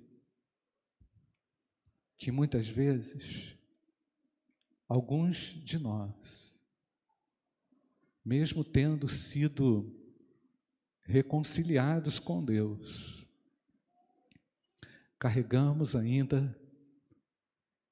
que 2.17 2.31
muitas 2.31 2.69
vezes 2.69 3.55
alguns 4.89 5.53
de 5.63 5.79
nós 5.79 6.55
mesmo 8.25 8.65
tendo 8.65 9.07
sido 9.07 9.95
reconciliados 11.03 12.19
com 12.19 12.43
Deus, 12.43 13.27
carregamos 15.19 15.95
ainda 15.95 16.59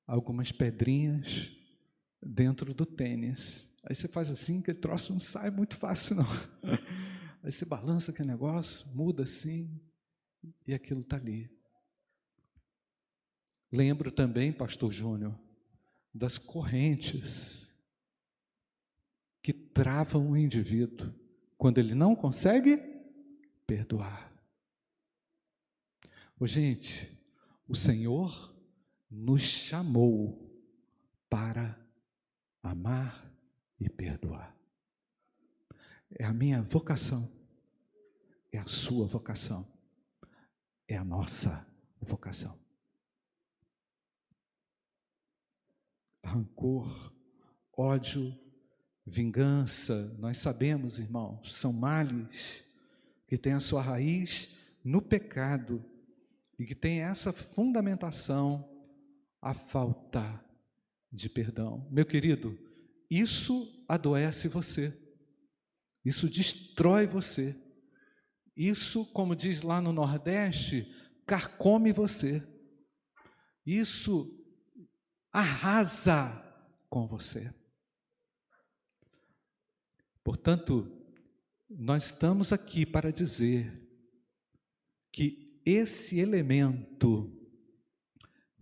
algumas 0.06 0.50
pedrinhas 0.50 1.54
dentro 2.22 2.72
do 2.72 2.86
tênis. 2.86 3.70
Aí 3.82 3.94
você 3.94 4.06
faz 4.06 4.30
assim, 4.30 4.62
que 4.62 4.70
o 4.70 4.74
troço 4.74 5.12
não 5.12 5.20
sai 5.20 5.50
muito 5.50 5.76
fácil, 5.76 6.16
não. 6.16 6.26
Aí 7.42 7.50
você 7.50 7.64
balança 7.64 8.12
aquele 8.12 8.28
negócio, 8.28 8.86
muda 8.94 9.24
assim, 9.24 9.80
e 10.66 10.72
aquilo 10.72 11.00
está 11.00 11.16
ali. 11.16 11.50
Lembro 13.70 14.12
também, 14.12 14.52
Pastor 14.52 14.92
Júnior, 14.92 15.36
das 16.14 16.38
correntes 16.38 17.68
que 19.42 19.52
travam 19.52 20.30
o 20.30 20.36
indivíduo 20.36 21.12
quando 21.58 21.78
ele 21.78 21.94
não 21.94 22.14
consegue 22.14 22.76
perdoar. 23.66 24.32
Oh, 26.38 26.46
gente, 26.46 27.10
o 27.66 27.74
Senhor 27.74 28.54
nos 29.10 29.42
chamou 29.42 30.50
para 31.28 31.80
amar 32.62 33.31
e 33.84 33.88
perdoar. 33.88 34.56
É 36.10 36.24
a 36.24 36.32
minha 36.32 36.62
vocação, 36.62 37.30
é 38.52 38.58
a 38.58 38.66
sua 38.66 39.06
vocação, 39.06 39.66
é 40.86 40.96
a 40.96 41.04
nossa 41.04 41.66
vocação. 42.00 42.58
Rancor, 46.24 47.12
ódio, 47.76 48.38
Vingança, 49.04 50.14
nós 50.18 50.38
sabemos, 50.38 51.00
irmãos, 51.00 51.52
são 51.54 51.72
males 51.72 52.64
que 53.26 53.36
têm 53.36 53.52
a 53.52 53.60
sua 53.60 53.82
raiz 53.82 54.56
no 54.84 55.02
pecado 55.02 55.84
e 56.56 56.64
que 56.64 56.74
tem 56.74 57.00
essa 57.00 57.32
fundamentação, 57.32 58.68
a 59.40 59.52
falta 59.52 60.40
de 61.10 61.28
perdão. 61.28 61.88
Meu 61.90 62.06
querido, 62.06 62.56
isso 63.20 63.84
adoece 63.88 64.48
você, 64.48 64.98
isso 66.04 66.28
destrói 66.28 67.06
você, 67.06 67.60
isso, 68.56 69.06
como 69.06 69.36
diz 69.36 69.62
lá 69.62 69.80
no 69.80 69.92
Nordeste, 69.92 70.90
carcome 71.26 71.92
você. 71.92 72.46
Isso 73.64 74.38
arrasa 75.32 76.38
com 76.88 77.06
você. 77.06 77.54
Portanto, 80.22 80.90
nós 81.68 82.06
estamos 82.06 82.52
aqui 82.52 82.84
para 82.84 83.12
dizer 83.12 83.88
que 85.10 85.60
esse 85.64 86.18
elemento 86.18 87.30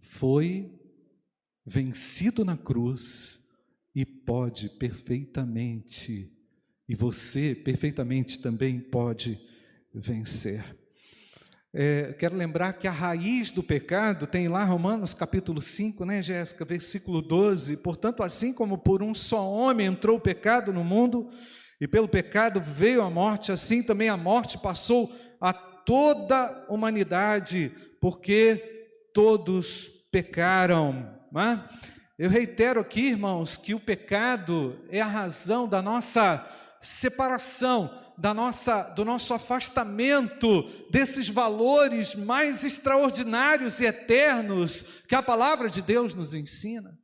foi 0.00 0.76
vencido 1.64 2.45
na 2.45 2.57
cruz 2.57 3.39
e 4.00 4.04
pode 4.07 4.71
perfeitamente, 4.71 6.33
e 6.88 6.95
você 6.95 7.54
perfeitamente 7.54 8.38
também 8.38 8.80
pode 8.80 9.38
vencer. 9.92 10.75
É, 11.71 12.14
quero 12.14 12.35
lembrar 12.35 12.73
que 12.73 12.88
a 12.88 12.90
raiz 12.90 13.50
do 13.50 13.62
pecado 13.62 14.26
tem 14.26 14.49
lá 14.49 14.64
Romanos 14.64 15.12
capítulo 15.12 15.61
5, 15.61 16.07
né, 16.07 16.23
Jéssica, 16.23 16.64
versículo 16.64 17.21
12. 17.21 17.76
Portanto, 17.76 18.23
assim 18.23 18.54
como 18.54 18.78
por 18.78 19.02
um 19.02 19.14
só 19.14 19.47
homem 19.47 19.88
entrou 19.88 20.16
o 20.16 20.21
pecado 20.21 20.73
no 20.73 20.83
mundo, 20.83 21.28
e 21.78 21.87
pelo 21.87 22.09
pecado 22.09 22.59
veio 22.59 23.02
a 23.02 23.11
morte, 23.11 23.52
assim 23.52 23.83
também 23.83 24.09
a 24.09 24.16
morte 24.16 24.57
passou 24.57 25.14
a 25.38 25.52
toda 25.52 26.64
a 26.66 26.73
humanidade, 26.73 27.71
porque 28.00 29.11
todos 29.12 29.88
pecaram. 30.11 31.07
Né? 31.30 31.62
Eu 32.21 32.29
reitero 32.29 32.81
aqui, 32.81 33.07
irmãos, 33.07 33.57
que 33.57 33.73
o 33.73 33.81
pecado 33.81 34.79
é 34.91 35.00
a 35.00 35.07
razão 35.07 35.67
da 35.67 35.81
nossa 35.81 36.47
separação, 36.79 37.99
da 38.19 38.35
nossa, 38.35 38.83
do 38.91 39.07
nosso 39.07 39.33
afastamento 39.33 40.65
desses 40.91 41.31
valores 41.31 42.15
mais 42.15 42.62
extraordinários 42.62 43.81
e 43.81 43.87
eternos 43.87 44.83
que 45.09 45.15
a 45.15 45.23
palavra 45.23 45.71
de 45.71 45.81
Deus 45.81 46.15
nos 46.15 46.35
ensina, 46.35 46.95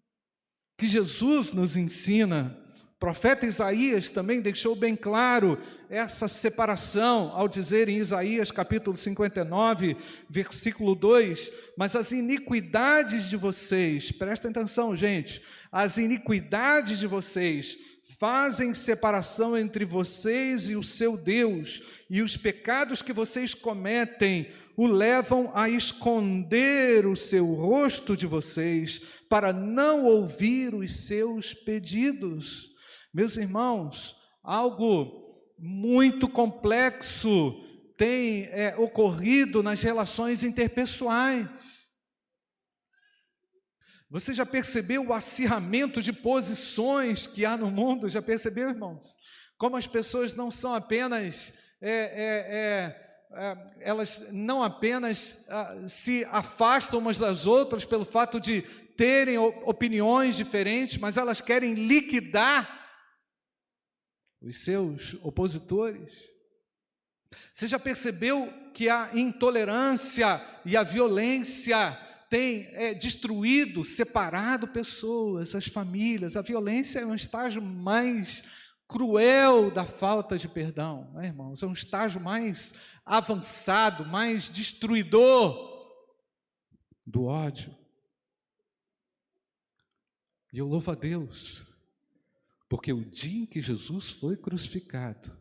que 0.77 0.87
Jesus 0.87 1.51
nos 1.51 1.79
ensina. 1.79 2.55
Profeta 2.99 3.45
Isaías 3.45 4.09
também 4.09 4.41
deixou 4.41 4.75
bem 4.75 4.97
claro 4.97 5.59
essa 5.91 6.29
separação 6.29 7.31
ao 7.35 7.47
dizer 7.47 7.91
em 7.91 7.99
Isaías 7.99 8.51
capítulo 8.51 8.97
59, 8.97 9.99
versículo 10.31 10.95
2: 10.95 11.53
Mas 11.77 11.95
as 11.95 12.11
iniquidades 12.11 13.29
de 13.29 13.37
vocês, 13.37 14.11
prestem 14.11 14.51
atenção, 14.51 14.97
gente, 14.97 15.43
as 15.71 15.99
iniquidades 15.99 16.99
de 16.99 17.07
vocês 17.07 17.77
fazem 18.19 18.73
separação 18.73 19.59
entre 19.59 19.85
vocês 19.85 20.71
e 20.71 20.75
o 20.75 20.83
seu 20.83 21.19
Deus, 21.19 21.83
e 22.09 22.23
os 22.23 22.35
pecados 22.35 23.03
que 23.03 23.13
vocês 23.13 23.53
cometem 23.53 24.49
o 24.75 24.87
levam 24.87 25.51
a 25.55 25.69
esconder 25.69 27.07
o 27.07 27.15
seu 27.15 27.53
rosto 27.53 28.17
de 28.17 28.27
vocês, 28.27 29.03
para 29.29 29.53
não 29.53 30.07
ouvir 30.07 30.75
os 30.75 30.97
seus 30.97 31.53
pedidos. 31.53 32.75
Meus 33.17 33.39
irmãos, 33.39 34.15
algo 34.45 35.41
muito 35.59 36.29
complexo 36.29 37.65
tem 37.97 38.43
é, 38.53 38.75
ocorrido 38.77 39.63
nas 39.63 39.81
relações 39.81 40.43
interpessoais. 40.43 41.49
Você 44.11 44.35
já 44.35 44.45
percebeu 44.45 45.03
o 45.03 45.15
acirramento 45.15 46.03
de 46.03 46.13
posições 46.13 47.27
que 47.27 47.47
há 47.47 47.57
no 47.57 47.71
mundo? 47.71 48.07
Já 48.07 48.21
percebeu, 48.21 48.69
irmãos? 48.69 49.17
Como 49.57 49.79
as 49.79 49.87
pessoas 49.87 50.35
não 50.35 50.51
são 50.51 50.75
apenas, 50.75 51.55
é, 51.81 51.91
é, 51.91 53.35
é, 53.35 53.45
é 53.45 53.73
elas 53.81 54.27
não 54.31 54.63
apenas 54.63 55.47
ah, 55.49 55.75
se 55.87 56.23
afastam 56.31 56.99
umas 56.99 57.17
das 57.17 57.47
outras 57.47 57.83
pelo 57.83 58.05
fato 58.05 58.39
de 58.39 58.61
terem 58.95 59.39
opiniões 59.39 60.37
diferentes, 60.37 60.99
mas 60.99 61.17
elas 61.17 61.41
querem 61.41 61.73
liquidar 61.73 62.85
os 64.41 64.59
seus 64.59 65.15
opositores. 65.23 66.31
Você 67.53 67.67
já 67.67 67.79
percebeu 67.79 68.53
que 68.73 68.89
a 68.89 69.11
intolerância 69.15 70.45
e 70.65 70.77
a 70.77 70.83
violência 70.83 71.93
tem 72.29 72.69
é, 72.73 72.93
destruído, 72.95 73.85
separado 73.85 74.69
pessoas, 74.69 75.55
as 75.55 75.67
famílias. 75.67 76.37
A 76.37 76.43
violência 76.43 77.01
é 77.01 77.07
um 77.07 77.15
estágio 77.15 77.63
mais 77.63 78.45
cruel 78.89 79.71
da 79.71 79.85
falta 79.85 80.39
de 80.39 80.49
perdão, 80.49 81.11
né, 81.13 81.27
irmãos? 81.27 81.63
É 81.63 81.67
um 81.67 81.73
estágio 81.73 82.21
mais 82.21 82.75
avançado, 83.05 84.05
mais 84.05 84.51
destruidor 84.51 85.75
do 87.05 87.25
ódio. 87.25 87.75
E 90.53 90.59
eu 90.59 90.67
louvo 90.67 90.91
a 90.91 90.95
Deus, 90.95 91.67
porque 92.69 92.93
o 92.93 93.05
dia 93.05 93.43
em 93.43 93.47
que 93.47 93.61
Jesus 93.61 94.11
foi 94.11 94.37
crucificado, 94.37 95.37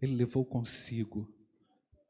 Ele 0.00 0.14
levou 0.14 0.44
consigo 0.44 1.32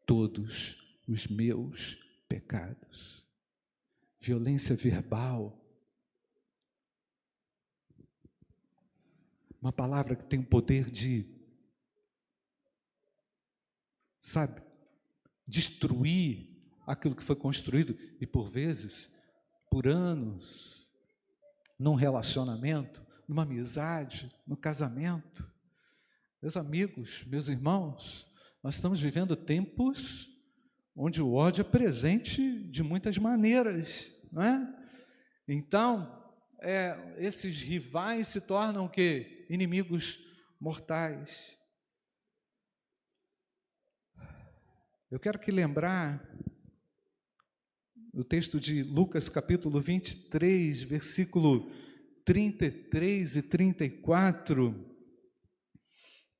todos 0.07 0.77
os 1.09 1.27
meus 1.27 1.97
pecados, 2.29 3.25
violência 4.21 4.77
verbal. 4.77 5.61
Uma 9.61 9.73
palavra 9.73 10.15
que 10.15 10.25
tem 10.25 10.41
o 10.41 10.47
poder 10.47 10.91
de, 10.91 11.27
sabe, 14.21 14.63
destruir 15.47 16.55
aquilo 16.87 17.17
que 17.17 17.25
foi 17.25 17.37
construído 17.37 17.99
e 18.21 18.27
por 18.27 18.49
vezes, 18.49 19.19
por 19.71 19.89
anos, 19.89 20.84
num 21.79 21.95
relacionamento, 21.95 23.05
numa 23.29 23.43
amizade, 23.43 24.31
no 24.47 24.57
casamento. 24.57 25.51
Meus 26.41 26.57
amigos, 26.57 27.25
meus 27.25 27.49
irmãos, 27.49 28.27
nós 28.63 28.77
estamos 28.77 29.01
vivendo 29.01 29.37
tempos 29.37 30.29
onde 30.97 31.21
o 31.21 31.33
ódio 31.33 31.63
é 31.63 31.65
presente 31.65 32.65
de 32.71 32.83
muitas 32.83 33.19
maneiras, 33.19 34.11
não 34.31 34.43
é? 34.43 34.85
Então, 35.49 36.23
é, 36.63 37.15
esses 37.19 37.63
rivais 37.63 38.29
se 38.29 38.41
tornam 38.41 38.89
que 38.89 39.47
inimigos 39.51 40.19
mortais. 40.61 41.59
Eu 45.11 45.21
quero 45.21 45.39
que 45.39 45.51
lembrar 45.51 46.34
o 48.17 48.23
texto 48.23 48.61
de 48.61 48.83
Lucas 48.83 49.29
capítulo 49.29 49.81
23, 49.81 50.85
versículo 50.85 51.69
33 52.25 53.37
e 53.37 53.43
34. 53.43 54.97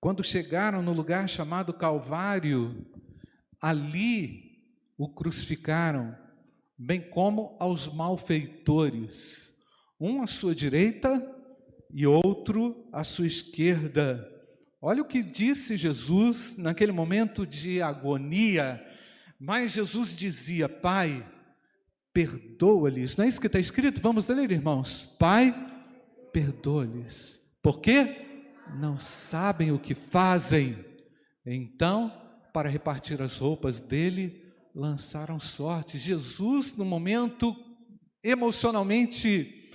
Quando 0.01 0.23
chegaram 0.23 0.81
no 0.83 0.93
lugar 0.93 1.29
chamado 1.29 1.75
Calvário, 1.75 2.87
ali 3.61 4.53
o 4.97 5.09
crucificaram, 5.09 6.17
bem 6.79 7.01
como 7.01 7.57
aos 7.59 7.93
malfeitores, 7.93 9.57
um 9.99 10.23
à 10.23 10.29
sua 10.29 10.55
direita 10.55 11.11
e 11.93 12.07
outro 12.07 12.89
à 12.93 13.03
sua 13.03 13.27
esquerda. 13.27 14.31
Olha 14.81 15.03
o 15.03 15.09
que 15.09 15.25
disse 15.25 15.77
Jesus 15.77 16.57
naquele 16.57 16.93
momento 16.93 17.45
de 17.45 17.83
agonia, 17.83 18.81
mas 19.41 19.73
Jesus 19.73 20.15
dizia: 20.15 20.69
Pai, 20.69 21.34
perdoa-lhes. 22.15 23.17
Não 23.17 23.25
é 23.25 23.29
isso 23.29 23.41
que 23.41 23.49
está 23.49 23.59
escrito? 23.59 24.01
Vamos 24.01 24.29
ler, 24.29 24.53
irmãos. 24.53 25.15
Pai, 25.19 25.53
perdoa-lhes. 26.33 27.43
Por 27.61 27.81
quê? 27.81 28.25
Não 28.79 28.99
sabem 28.99 29.73
o 29.73 29.79
que 29.79 29.95
fazem. 29.95 30.79
Então, 31.45 32.11
para 32.53 32.71
repartir 32.71 33.21
as 33.21 33.37
roupas 33.39 33.81
dele, 33.81 34.43
lançaram 34.75 35.41
sorte. 35.41 35.99
Jesus, 35.99 36.77
no 36.77 36.85
momento 36.85 37.55
emocionalmente 38.23 39.71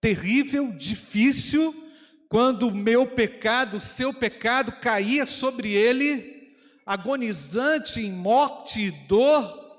terrível, 0.00 0.72
difícil, 0.72 1.74
quando 2.28 2.68
o 2.68 2.74
meu 2.74 3.06
pecado, 3.06 3.76
o 3.76 3.80
seu 3.80 4.14
pecado 4.14 4.72
caía 4.80 5.26
sobre 5.26 5.72
ele, 5.72 6.54
agonizante 6.86 8.00
em 8.00 8.10
morte 8.10 8.80
e 8.80 8.90
dor, 8.90 9.69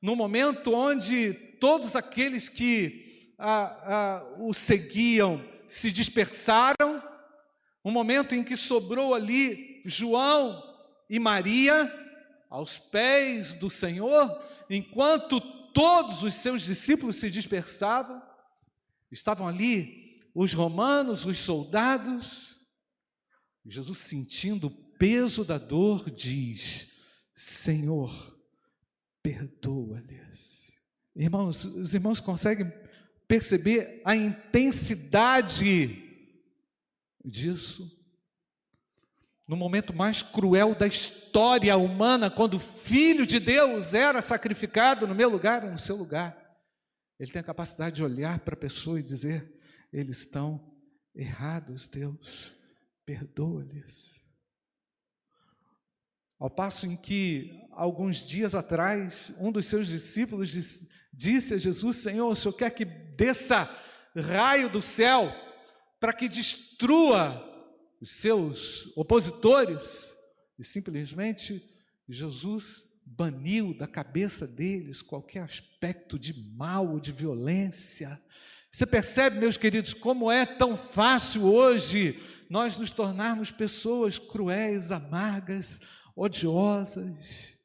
no 0.00 0.16
momento 0.16 0.74
onde 0.74 1.34
todos 1.60 1.94
aqueles 1.96 2.48
que 2.48 3.34
o 4.38 4.52
seguiam 4.52 5.44
se 5.68 5.90
dispersaram, 5.90 7.02
um 7.84 7.90
momento 7.90 8.34
em 8.34 8.42
que 8.42 8.56
sobrou 8.56 9.14
ali 9.14 9.82
João, 9.84 10.62
e 11.08 11.18
Maria 11.18 11.92
aos 12.48 12.78
pés 12.78 13.52
do 13.52 13.68
Senhor, 13.68 14.40
enquanto 14.68 15.40
todos 15.72 16.22
os 16.22 16.34
seus 16.34 16.62
discípulos 16.62 17.16
se 17.16 17.30
dispersavam, 17.30 18.22
estavam 19.10 19.48
ali 19.48 20.20
os 20.34 20.52
romanos, 20.52 21.24
os 21.24 21.38
soldados. 21.38 22.56
Jesus, 23.66 23.98
sentindo 23.98 24.68
o 24.68 24.70
peso 24.70 25.44
da 25.44 25.58
dor, 25.58 26.10
diz: 26.10 26.92
Senhor, 27.34 28.39
perdoa-lhes. 29.22 30.72
Irmãos, 31.14 31.64
os 31.64 31.94
irmãos 31.94 32.20
conseguem 32.20 32.72
perceber 33.26 34.00
a 34.04 34.14
intensidade 34.14 36.02
disso? 37.24 37.98
No 39.46 39.56
momento 39.56 39.92
mais 39.92 40.22
cruel 40.22 40.74
da 40.74 40.86
história 40.86 41.76
humana, 41.76 42.30
quando 42.30 42.54
o 42.54 42.60
Filho 42.60 43.26
de 43.26 43.40
Deus 43.40 43.94
era 43.94 44.22
sacrificado 44.22 45.06
no 45.06 45.14
meu 45.14 45.28
lugar 45.28 45.64
ou 45.64 45.72
no 45.72 45.78
seu 45.78 45.96
lugar, 45.96 46.40
ele 47.18 47.32
tem 47.32 47.40
a 47.40 47.44
capacidade 47.44 47.96
de 47.96 48.04
olhar 48.04 48.38
para 48.40 48.54
a 48.54 48.60
pessoa 48.60 49.00
e 49.00 49.02
dizer: 49.02 49.60
eles 49.92 50.18
estão 50.18 50.72
errados, 51.14 51.88
Deus, 51.88 52.54
perdoa-lhes. 53.04 54.24
Ao 56.40 56.48
passo 56.48 56.86
em 56.86 56.96
que, 56.96 57.60
alguns 57.70 58.26
dias 58.26 58.54
atrás, 58.54 59.30
um 59.38 59.52
dos 59.52 59.66
seus 59.66 59.88
discípulos 59.88 60.88
disse 61.12 61.52
a 61.52 61.58
Jesus: 61.58 61.98
Senhor, 61.98 62.28
o 62.28 62.34
senhor 62.34 62.54
quer 62.54 62.70
que 62.70 62.86
desça 62.86 63.70
raio 64.16 64.70
do 64.70 64.80
céu 64.80 65.30
para 66.00 66.14
que 66.14 66.30
destrua 66.30 67.46
os 68.00 68.10
seus 68.12 68.90
opositores? 68.96 70.16
E 70.58 70.64
simplesmente 70.64 71.62
Jesus 72.08 72.86
baniu 73.04 73.74
da 73.74 73.86
cabeça 73.86 74.46
deles 74.46 75.02
qualquer 75.02 75.42
aspecto 75.42 76.18
de 76.18 76.32
mal 76.56 76.98
de 76.98 77.12
violência. 77.12 78.18
Você 78.72 78.86
percebe, 78.86 79.40
meus 79.40 79.56
queridos, 79.56 79.92
como 79.92 80.30
é 80.30 80.46
tão 80.46 80.74
fácil 80.74 81.42
hoje 81.42 82.18
nós 82.48 82.78
nos 82.78 82.92
tornarmos 82.92 83.50
pessoas 83.50 84.18
cruéis, 84.18 84.90
amargas, 84.90 85.80
odiosas, 86.16 87.56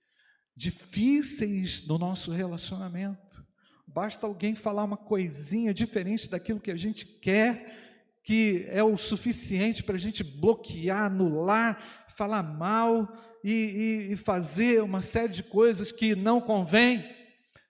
difíceis 0.55 1.85
no 1.85 1.97
nosso 1.97 2.31
relacionamento. 2.31 3.45
Basta 3.87 4.25
alguém 4.25 4.55
falar 4.55 4.83
uma 4.83 4.97
coisinha 4.97 5.73
diferente 5.73 6.29
daquilo 6.29 6.59
que 6.59 6.71
a 6.71 6.75
gente 6.75 7.05
quer, 7.05 8.19
que 8.23 8.65
é 8.69 8.83
o 8.83 8.97
suficiente 8.97 9.83
para 9.83 9.95
a 9.95 9.99
gente 9.99 10.23
bloquear, 10.23 11.05
anular, 11.05 12.05
falar 12.09 12.43
mal 12.43 13.13
e, 13.43 13.51
e, 14.09 14.13
e 14.13 14.15
fazer 14.15 14.81
uma 14.81 15.01
série 15.01 15.33
de 15.33 15.43
coisas 15.43 15.91
que 15.91 16.15
não 16.15 16.41
convém. 16.41 17.13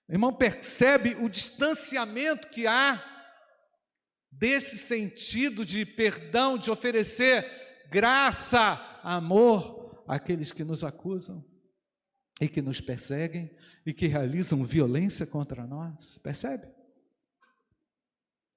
Irmão, 0.07 0.31
percebe 0.31 1.17
o 1.19 1.27
distanciamento 1.27 2.47
que 2.49 2.67
há 2.67 3.03
desse 4.31 4.77
sentido 4.77 5.65
de 5.65 5.85
perdão, 5.85 6.57
de 6.57 6.69
oferecer 6.69 7.45
graça, 7.89 8.73
amor 9.03 9.84
aqueles 10.07 10.51
que 10.51 10.63
nos 10.63 10.83
acusam 10.83 11.43
e 12.39 12.47
que 12.47 12.61
nos 12.61 12.81
perseguem 12.81 13.49
e 13.85 13.93
que 13.93 14.07
realizam 14.07 14.63
violência 14.63 15.25
contra 15.25 15.65
nós. 15.65 16.17
Percebe? 16.17 16.67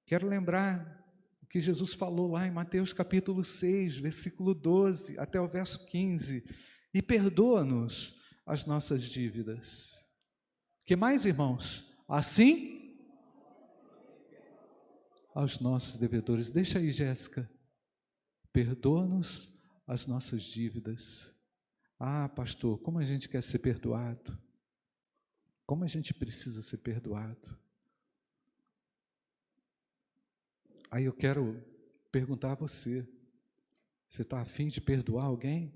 Quero 0.05 0.27
lembrar 0.27 0.97
o 1.41 1.45
que 1.45 1.59
Jesus 1.59 1.93
falou 1.93 2.31
lá 2.31 2.45
em 2.45 2.51
Mateus 2.51 2.93
capítulo 2.93 3.43
6, 3.43 3.99
versículo 3.99 4.53
12 4.53 5.17
até 5.19 5.39
o 5.39 5.47
verso 5.47 5.85
15. 5.87 6.43
E 6.93 7.01
perdoa-nos 7.01 8.19
as 8.45 8.65
nossas 8.65 9.03
dívidas. 9.03 10.03
Que 10.85 10.95
mais, 10.95 11.25
irmãos? 11.25 11.85
Assim 12.07 12.79
aos 15.33 15.59
nossos 15.59 15.97
devedores. 15.97 16.49
Deixa 16.49 16.79
aí, 16.79 16.91
Jéssica. 16.91 17.49
Perdoa-nos 18.51 19.53
as 19.87 20.05
nossas 20.05 20.43
dívidas 20.43 21.38
ah, 21.99 22.29
pastor, 22.29 22.79
como 22.79 22.97
a 22.97 23.03
gente 23.03 23.27
quer 23.27 23.43
ser 23.43 23.59
perdoado. 23.59 24.39
Como 25.65 25.83
a 25.83 25.87
gente 25.87 26.13
precisa 26.13 26.61
ser 26.61 26.77
perdoado. 26.77 27.59
Aí 30.89 31.03
eu 31.03 31.13
quero 31.13 31.61
perguntar 32.09 32.53
a 32.53 32.55
você: 32.55 33.05
você 34.07 34.21
está 34.21 34.39
afim 34.39 34.69
de 34.69 34.79
perdoar 34.79 35.25
alguém? 35.25 35.73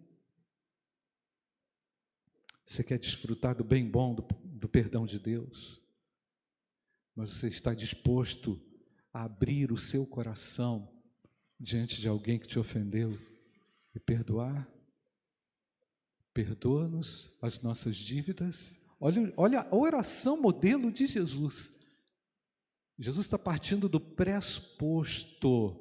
Você 2.65 2.83
quer 2.83 2.97
desfrutar 2.97 3.53
do 3.53 3.63
bem 3.63 3.85
bom 3.85 4.15
do, 4.15 4.25
do 4.45 4.69
perdão 4.69 5.05
de 5.05 5.19
Deus? 5.19 5.81
Mas 7.13 7.31
você 7.31 7.47
está 7.47 7.73
disposto 7.73 8.59
a 9.13 9.25
abrir 9.25 9.71
o 9.71 9.77
seu 9.77 10.07
coração 10.07 10.89
diante 11.59 11.99
de 11.99 12.07
alguém 12.07 12.39
que 12.39 12.47
te 12.47 12.57
ofendeu 12.57 13.11
e 13.93 13.99
perdoar? 13.99 14.72
Perdoa-nos 16.33 17.29
as 17.41 17.61
nossas 17.61 17.95
dívidas. 17.95 18.81
Olha, 18.99 19.33
olha 19.37 19.61
a 19.61 19.75
oração 19.75 20.41
modelo 20.41 20.91
de 20.91 21.07
Jesus. 21.07 21.79
Jesus 22.97 23.25
está 23.25 23.37
partindo 23.37 23.89
do 23.89 23.99
pressuposto, 23.99 25.79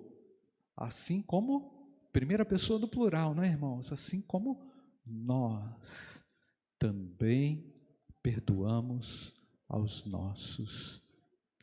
assim 0.76 1.22
como, 1.22 2.08
primeira 2.12 2.44
pessoa 2.44 2.78
do 2.78 2.88
plural, 2.88 3.34
não 3.34 3.42
é, 3.42 3.48
irmãos? 3.48 3.92
Assim 3.92 4.20
como 4.22 4.60
nós 5.06 6.24
também 6.78 7.72
perdoamos 8.22 9.32
aos 9.68 10.04
nossos 10.04 11.02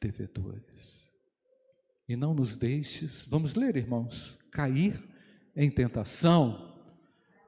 devedores. 0.02 1.12
E 2.08 2.15
não 2.15 2.34
nos 2.34 2.56
deixes, 2.56 3.25
vamos 3.25 3.54
ler, 3.56 3.75
irmãos, 3.75 4.38
cair 4.52 5.04
em 5.56 5.69
tentação 5.69 6.68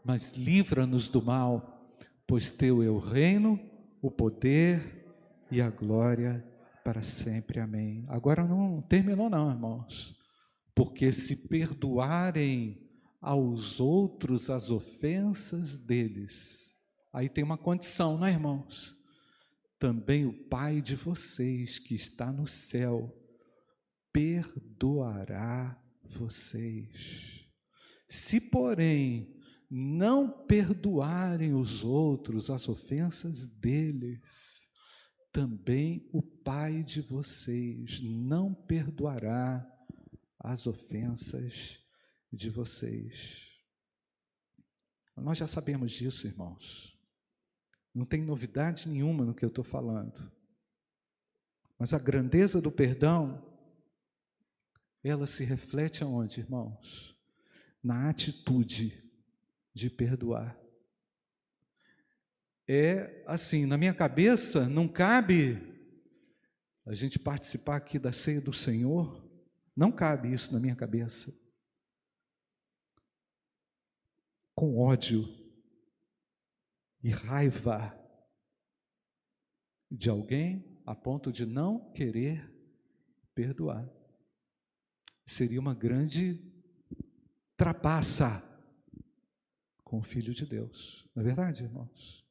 mas 0.04 0.34
livra-nos 0.34 1.10
do 1.10 1.22
mal, 1.22 1.94
pois 2.28 2.50
teu 2.50 2.82
é 2.82 2.90
o 2.90 2.98
reino, 2.98 3.60
o 4.02 4.10
poder 4.10 5.06
e 5.52 5.62
a 5.62 5.70
glória 5.70 6.46
para 6.84 7.02
sempre. 7.02 7.60
Amém. 7.60 8.06
Agora 8.08 8.46
não 8.48 8.82
terminou 8.82 9.30
não, 9.30 9.52
irmãos. 9.52 10.16
Porque 10.74 11.12
se 11.12 11.48
perdoarem 11.48 12.90
aos 13.22 13.80
outros 13.80 14.50
as 14.50 14.72
ofensas 14.72 15.78
deles, 15.78 16.76
aí 17.14 17.30
tem 17.30 17.44
uma 17.44 17.58
condição, 17.58 18.18
não 18.18 18.26
é, 18.26 18.32
irmãos? 18.32 18.96
Também 19.78 20.26
o 20.26 20.34
Pai 20.48 20.82
de 20.82 20.96
vocês 20.96 21.78
que 21.78 21.94
está 21.94 22.32
no 22.32 22.48
céu 22.48 23.16
perdoará 24.12 25.80
vocês. 26.04 27.46
Se, 28.08 28.42
porém, 28.42 29.41
não 29.74 30.30
perdoarem 30.30 31.54
os 31.54 31.82
outros 31.82 32.50
as 32.50 32.68
ofensas 32.68 33.48
deles, 33.48 34.70
também 35.32 36.10
o 36.12 36.22
Pai 36.22 36.84
de 36.84 37.00
vocês 37.00 38.02
não 38.02 38.54
perdoará 38.54 39.66
as 40.38 40.68
ofensas 40.68 41.80
de 42.34 42.50
vocês. 42.50 43.48
Nós 45.16 45.38
já 45.38 45.48
sabemos 45.48 45.94
disso, 45.94 46.28
irmãos. 46.28 47.00
Não 47.94 48.06
tem 48.06 48.22
novidade 48.22 48.90
nenhuma 48.90 49.24
no 49.24 49.34
que 49.34 49.46
eu 49.46 49.50
estou 49.50 49.64
falando. 49.64 50.30
Mas 51.80 51.94
a 51.94 52.00
grandeza 52.00 52.60
do 52.60 52.72
perdão, 52.72 53.42
ela 55.02 55.28
se 55.28 55.46
reflete 55.46 56.04
aonde, 56.04 56.42
irmãos? 56.42 57.16
Na 57.82 58.10
atitude 58.10 59.11
de 59.74 59.90
perdoar. 59.90 60.60
É 62.68 63.24
assim, 63.28 63.66
na 63.66 63.78
minha 63.78 63.94
cabeça 63.94 64.68
não 64.68 64.88
cabe 64.88 65.72
a 66.86 66.94
gente 66.94 67.20
participar 67.20 67.76
aqui 67.78 68.00
da 68.00 68.12
ceia 68.12 68.42
do 68.42 68.54
Senhor, 68.54 69.30
não 69.76 69.92
cabe 69.92 70.32
isso 70.32 70.54
na 70.54 70.60
minha 70.60 70.76
cabeça. 70.76 71.34
Com 74.56 74.78
ódio 74.78 75.28
e 77.04 77.10
raiva 77.10 77.98
de 79.90 80.10
alguém 80.10 80.82
a 80.86 80.96
ponto 80.96 81.32
de 81.32 81.46
não 81.46 81.92
querer 81.92 82.50
perdoar. 83.34 83.90
Seria 85.26 85.60
uma 85.60 85.74
grande 85.74 86.40
trapaça 87.56 88.51
com 89.92 90.00
o 90.00 90.04
Filho 90.04 90.34
de 90.34 90.46
Deus. 90.46 91.06
Não 91.14 91.22
é 91.22 91.26
verdade, 91.26 91.66
irmãos? 91.66 92.26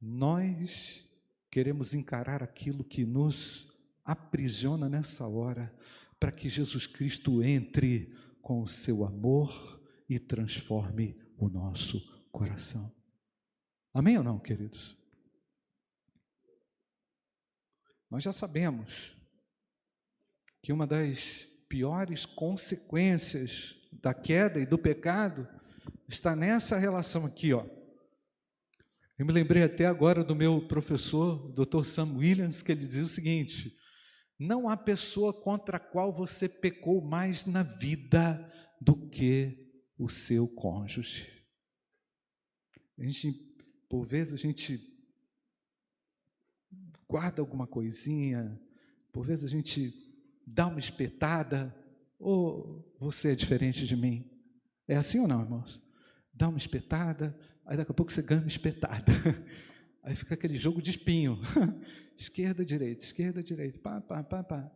Nós 0.00 1.06
queremos 1.50 1.92
encarar 1.92 2.42
aquilo 2.42 2.82
que 2.82 3.04
nos 3.04 3.70
aprisiona 4.02 4.88
nessa 4.88 5.28
hora, 5.28 5.70
para 6.18 6.32
que 6.32 6.48
Jesus 6.48 6.86
Cristo 6.86 7.42
entre 7.42 8.16
com 8.40 8.62
o 8.62 8.66
seu 8.66 9.04
amor 9.04 9.84
e 10.08 10.18
transforme 10.18 11.14
o 11.36 11.46
nosso 11.50 12.00
coração. 12.32 12.90
Amém 13.92 14.16
ou 14.16 14.24
não, 14.24 14.38
queridos? 14.38 14.96
Nós 18.10 18.24
já 18.24 18.32
sabemos 18.32 19.14
que 20.62 20.72
uma 20.72 20.86
das 20.86 21.44
piores 21.68 22.24
consequências 22.24 23.76
da 23.92 24.14
queda 24.14 24.58
e 24.58 24.64
do 24.64 24.78
pecado 24.78 25.46
está 26.08 26.34
nessa 26.34 26.76
relação 26.76 27.26
aqui, 27.26 27.52
ó. 27.52 27.64
Eu 29.18 29.26
me 29.26 29.32
lembrei 29.32 29.62
até 29.62 29.84
agora 29.84 30.24
do 30.24 30.34
meu 30.34 30.66
professor, 30.66 31.52
Dr. 31.52 31.84
Sam 31.84 32.16
Williams, 32.16 32.62
que 32.62 32.72
ele 32.72 32.80
dizia 32.80 33.04
o 33.04 33.08
seguinte: 33.08 33.76
não 34.38 34.68
há 34.68 34.76
pessoa 34.76 35.32
contra 35.32 35.76
a 35.76 35.80
qual 35.80 36.10
você 36.10 36.48
pecou 36.48 37.02
mais 37.02 37.44
na 37.44 37.62
vida 37.62 38.50
do 38.80 39.08
que 39.10 39.70
o 39.98 40.08
seu 40.08 40.48
cônjuge. 40.48 41.28
A 42.98 43.04
gente, 43.04 43.32
por 43.88 44.06
vezes, 44.06 44.32
a 44.32 44.36
gente 44.38 44.80
guarda 47.06 47.42
alguma 47.42 47.66
coisinha, 47.66 48.58
por 49.12 49.26
vezes 49.26 49.44
a 49.44 49.48
gente 49.48 49.92
dá 50.46 50.66
uma 50.66 50.78
espetada, 50.78 51.76
ou 52.18 52.94
você 52.98 53.32
é 53.32 53.34
diferente 53.34 53.86
de 53.86 53.96
mim? 53.96 54.29
É 54.90 54.96
assim 54.96 55.20
ou 55.20 55.28
não, 55.28 55.40
irmãos? 55.40 55.80
Dá 56.34 56.48
uma 56.48 56.58
espetada, 56.58 57.38
aí 57.64 57.76
daqui 57.76 57.92
a 57.92 57.94
pouco 57.94 58.10
você 58.10 58.20
ganha 58.20 58.40
uma 58.40 58.48
espetada. 58.48 59.12
Aí 60.02 60.16
fica 60.16 60.34
aquele 60.34 60.56
jogo 60.56 60.82
de 60.82 60.90
espinho. 60.90 61.38
esquerda, 62.18 62.64
direita, 62.64 63.04
esquerda, 63.04 63.40
direita, 63.40 63.78
pá, 63.78 64.00
pá, 64.00 64.24
pá, 64.24 64.42
pá. 64.42 64.70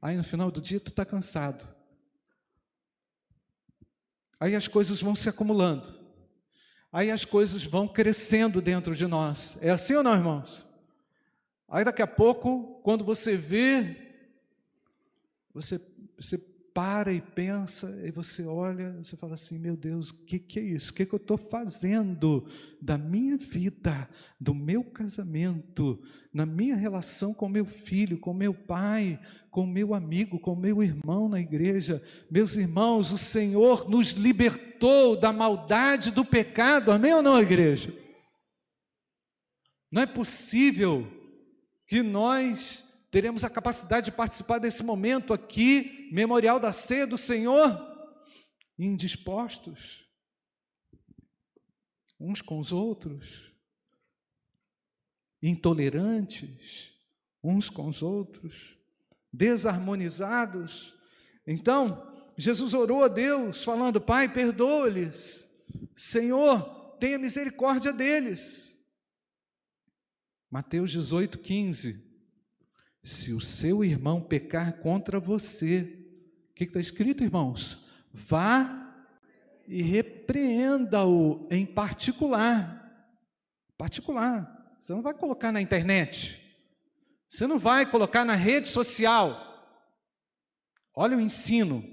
Aí 0.00 0.16
no 0.16 0.24
final 0.24 0.50
do 0.50 0.62
dia 0.62 0.80
tu 0.80 0.88
está 0.88 1.04
cansado. 1.04 1.68
Aí 4.40 4.54
as 4.54 4.66
coisas 4.66 5.02
vão 5.02 5.14
se 5.14 5.28
acumulando. 5.28 5.92
Aí 6.90 7.10
as 7.10 7.24
coisas 7.24 7.64
vão 7.64 7.86
crescendo 7.86 8.62
dentro 8.62 8.94
de 8.96 9.06
nós. 9.06 9.58
É 9.60 9.70
assim 9.70 9.92
ou 9.92 10.04
não, 10.04 10.14
irmãos? 10.14 10.66
Aí 11.68 11.84
daqui 11.84 12.00
a 12.00 12.06
pouco, 12.06 12.80
quando 12.82 13.04
você 13.04 13.36
vê, 13.36 14.24
você, 15.52 15.78
você 16.16 16.55
para 16.76 17.10
e 17.10 17.22
pensa, 17.22 17.98
e 18.04 18.10
você 18.10 18.44
olha, 18.44 18.92
você 19.02 19.16
fala 19.16 19.32
assim: 19.32 19.58
meu 19.58 19.74
Deus, 19.74 20.10
o 20.10 20.14
que, 20.26 20.38
que 20.38 20.60
é 20.60 20.62
isso? 20.62 20.92
O 20.92 20.94
que, 20.94 21.06
que 21.06 21.14
eu 21.14 21.16
estou 21.16 21.38
fazendo 21.38 22.46
da 22.82 22.98
minha 22.98 23.38
vida, 23.38 24.06
do 24.38 24.54
meu 24.54 24.84
casamento, 24.84 25.98
na 26.34 26.44
minha 26.44 26.76
relação 26.76 27.32
com 27.32 27.48
meu 27.48 27.64
filho, 27.64 28.18
com 28.18 28.34
meu 28.34 28.52
pai, 28.52 29.18
com 29.50 29.64
meu 29.64 29.94
amigo, 29.94 30.38
com 30.38 30.54
meu 30.54 30.82
irmão 30.82 31.30
na 31.30 31.40
igreja? 31.40 32.02
Meus 32.30 32.56
irmãos, 32.56 33.10
o 33.10 33.16
Senhor 33.16 33.88
nos 33.88 34.10
libertou 34.10 35.18
da 35.18 35.32
maldade 35.32 36.10
do 36.10 36.26
pecado, 36.26 36.92
amém 36.92 37.14
ou 37.14 37.22
não, 37.22 37.40
igreja? 37.40 37.90
Não 39.90 40.02
é 40.02 40.06
possível 40.06 41.10
que 41.88 42.02
nós 42.02 42.85
teremos 43.16 43.42
a 43.44 43.48
capacidade 43.48 44.10
de 44.10 44.12
participar 44.14 44.58
desse 44.58 44.82
momento 44.82 45.32
aqui, 45.32 46.06
memorial 46.12 46.60
da 46.60 46.70
ceia 46.70 47.06
do 47.06 47.16
Senhor, 47.16 47.74
indispostos 48.78 50.06
uns 52.20 52.42
com 52.42 52.58
os 52.58 52.72
outros, 52.72 53.54
intolerantes 55.42 56.92
uns 57.42 57.70
com 57.70 57.88
os 57.88 58.02
outros, 58.02 58.76
desarmonizados. 59.32 60.94
Então, 61.46 62.14
Jesus 62.36 62.74
orou 62.74 63.02
a 63.02 63.08
Deus, 63.08 63.64
falando: 63.64 63.98
Pai, 63.98 64.30
perdoa-lhes, 64.30 65.50
Senhor, 65.94 66.98
tenha 67.00 67.18
misericórdia 67.18 67.94
deles. 67.94 68.78
Mateus 70.50 70.90
18, 70.90 71.38
15. 71.38 72.05
Se 73.06 73.32
o 73.32 73.40
seu 73.40 73.84
irmão 73.84 74.20
pecar 74.20 74.80
contra 74.80 75.20
você, 75.20 75.96
o 76.50 76.54
que 76.54 76.64
está 76.64 76.80
escrito, 76.80 77.22
irmãos? 77.22 77.88
Vá 78.12 79.06
e 79.68 79.80
repreenda-o 79.80 81.46
em 81.48 81.64
particular. 81.64 82.84
Particular. 83.78 84.76
Você 84.82 84.92
não 84.92 85.02
vai 85.02 85.14
colocar 85.14 85.52
na 85.52 85.62
internet. 85.62 86.58
Você 87.28 87.46
não 87.46 87.60
vai 87.60 87.88
colocar 87.88 88.24
na 88.24 88.34
rede 88.34 88.66
social. 88.66 89.38
Olha 90.92 91.16
o 91.16 91.20
ensino. 91.20 91.84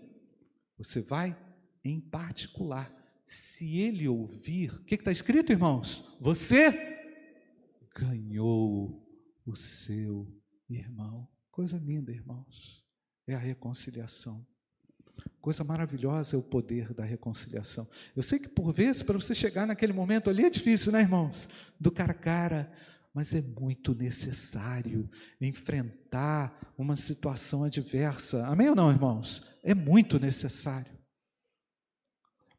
Você 0.80 0.99
vai 0.99 1.38
em 1.86 2.02
particular. 2.02 2.91
Se 3.23 3.78
ele 3.78 4.08
ouvir, 4.08 4.73
o 4.73 4.84
que 4.84 4.95
está 4.95 5.12
escrito, 5.12 5.52
irmãos? 5.52 6.17
Você 6.19 6.71
ganhou 7.95 9.08
o 9.45 9.56
seu 9.56 10.28
irmão. 10.80 11.28
Coisa 11.52 11.78
linda, 11.78 12.12
irmãos, 12.12 12.84
é 13.28 13.36
a 13.36 13.40
reconciliação. 13.40 14.46
Coisa 15.40 15.64
maravilhosa 15.64 16.36
é 16.36 16.40
o 16.40 16.44
poder 16.44 16.94
da 16.94 17.04
reconciliação. 17.04 17.88
Eu 18.16 18.24
sei 18.24 18.40
que 18.40 18.48
por 18.48 18.74
vezes, 18.74 19.04
para 19.04 19.18
você 19.18 19.36
chegar 19.36 19.68
naquele 19.68 19.94
momento 19.94 20.30
ali 20.30 20.46
é 20.46 20.50
difícil, 20.50 20.92
né, 20.92 21.02
irmãos? 21.02 21.50
Do 21.80 21.92
cara 21.92 22.12
a 22.12 22.16
cara, 22.16 22.72
mas 23.14 23.36
é 23.36 23.42
muito 23.42 23.94
necessário 23.94 25.10
enfrentar 25.40 26.74
uma 26.78 26.96
situação 26.96 27.64
adversa. 27.64 28.48
Amém 28.48 28.70
ou 28.70 28.76
não, 28.76 28.90
irmãos? 28.90 29.60
É 29.64 29.76
muito 29.76 30.18
necessário. 30.18 30.92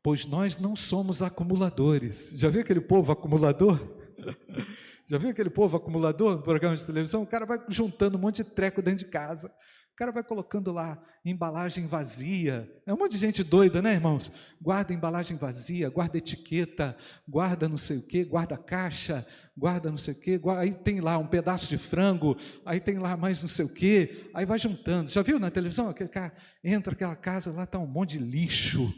Pois 0.03 0.27
nós 0.27 0.59
não 0.59 0.77
somos 0.77 1.23
acumuladores. 1.23 2.33
Já 2.37 2.51
viu 2.51 2.61
aquele 2.61 2.81
povo 2.81 3.11
acumulador? 3.11 4.04
Já 5.07 5.19
viu 5.19 5.31
aquele 5.31 5.51
povo 5.51 5.77
acumulador 5.77 6.37
no 6.37 6.43
programa 6.43 6.77
de 6.77 6.85
televisão? 6.85 7.23
O 7.23 7.27
cara 7.27 7.45
vai 7.45 7.59
juntando 7.69 8.17
um 8.17 8.21
monte 8.21 8.43
de 8.43 8.51
treco 8.51 8.81
dentro 8.81 9.05
de 9.05 9.11
casa. 9.11 9.53
O 9.95 9.97
cara 9.97 10.11
vai 10.11 10.25
colocando 10.25 10.73
lá 10.73 11.01
embalagem 11.25 11.87
vazia. 11.87 12.69
É 12.85 12.93
um 12.93 12.97
monte 12.97 13.13
de 13.13 13.19
gente 13.19 13.45
doida, 13.45 13.81
né, 13.81 13.93
irmãos? 13.93 14.33
Guarda 14.61 14.93
embalagem 14.93 15.37
vazia, 15.37 15.89
guarda 15.89 16.19
etiqueta, 16.19 16.97
guarda 17.29 17.69
não 17.69 17.79
sei 17.79 17.99
o 17.99 18.03
quê, 18.03 18.25
guarda 18.25 18.57
caixa, 18.57 19.25
guarda 19.57 19.91
não 19.91 19.97
sei 19.97 20.15
o 20.15 20.19
quê. 20.19 20.41
Aí 20.59 20.75
tem 20.75 21.01
lá 21.01 21.17
um 21.17 21.29
pedaço 21.29 21.69
de 21.69 21.79
frango, 21.79 22.37
aí 22.67 22.81
tem 22.81 22.99
lá 22.99 23.17
mais 23.17 23.41
não 23.41 23.49
sei 23.49 23.67
o 23.67 23.73
quê. 23.73 24.29
Aí 24.35 24.45
vai 24.45 24.59
juntando. 24.59 25.09
Já 25.09 25.23
viu 25.23 25.39
na 25.39 25.49
televisão? 25.49 25.89
Aquele 25.89 26.09
cara 26.09 26.33
entra 26.65 26.93
aquela 26.93 27.15
casa, 27.15 27.53
lá 27.53 27.63
está 27.63 27.79
um 27.79 27.87
monte 27.87 28.19
de 28.19 28.25
lixo. 28.25 28.93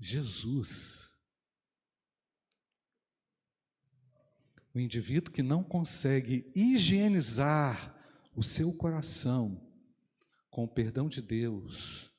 Jesus. 0.00 0.99
O 4.74 4.80
indivíduo 4.80 5.32
que 5.32 5.42
não 5.42 5.62
consegue 5.62 6.50
higienizar 6.54 7.96
o 8.34 8.42
seu 8.42 8.72
coração 8.72 9.60
com 10.48 10.64
o 10.64 10.68
perdão 10.68 11.08
de 11.08 11.20
Deus, 11.20 12.10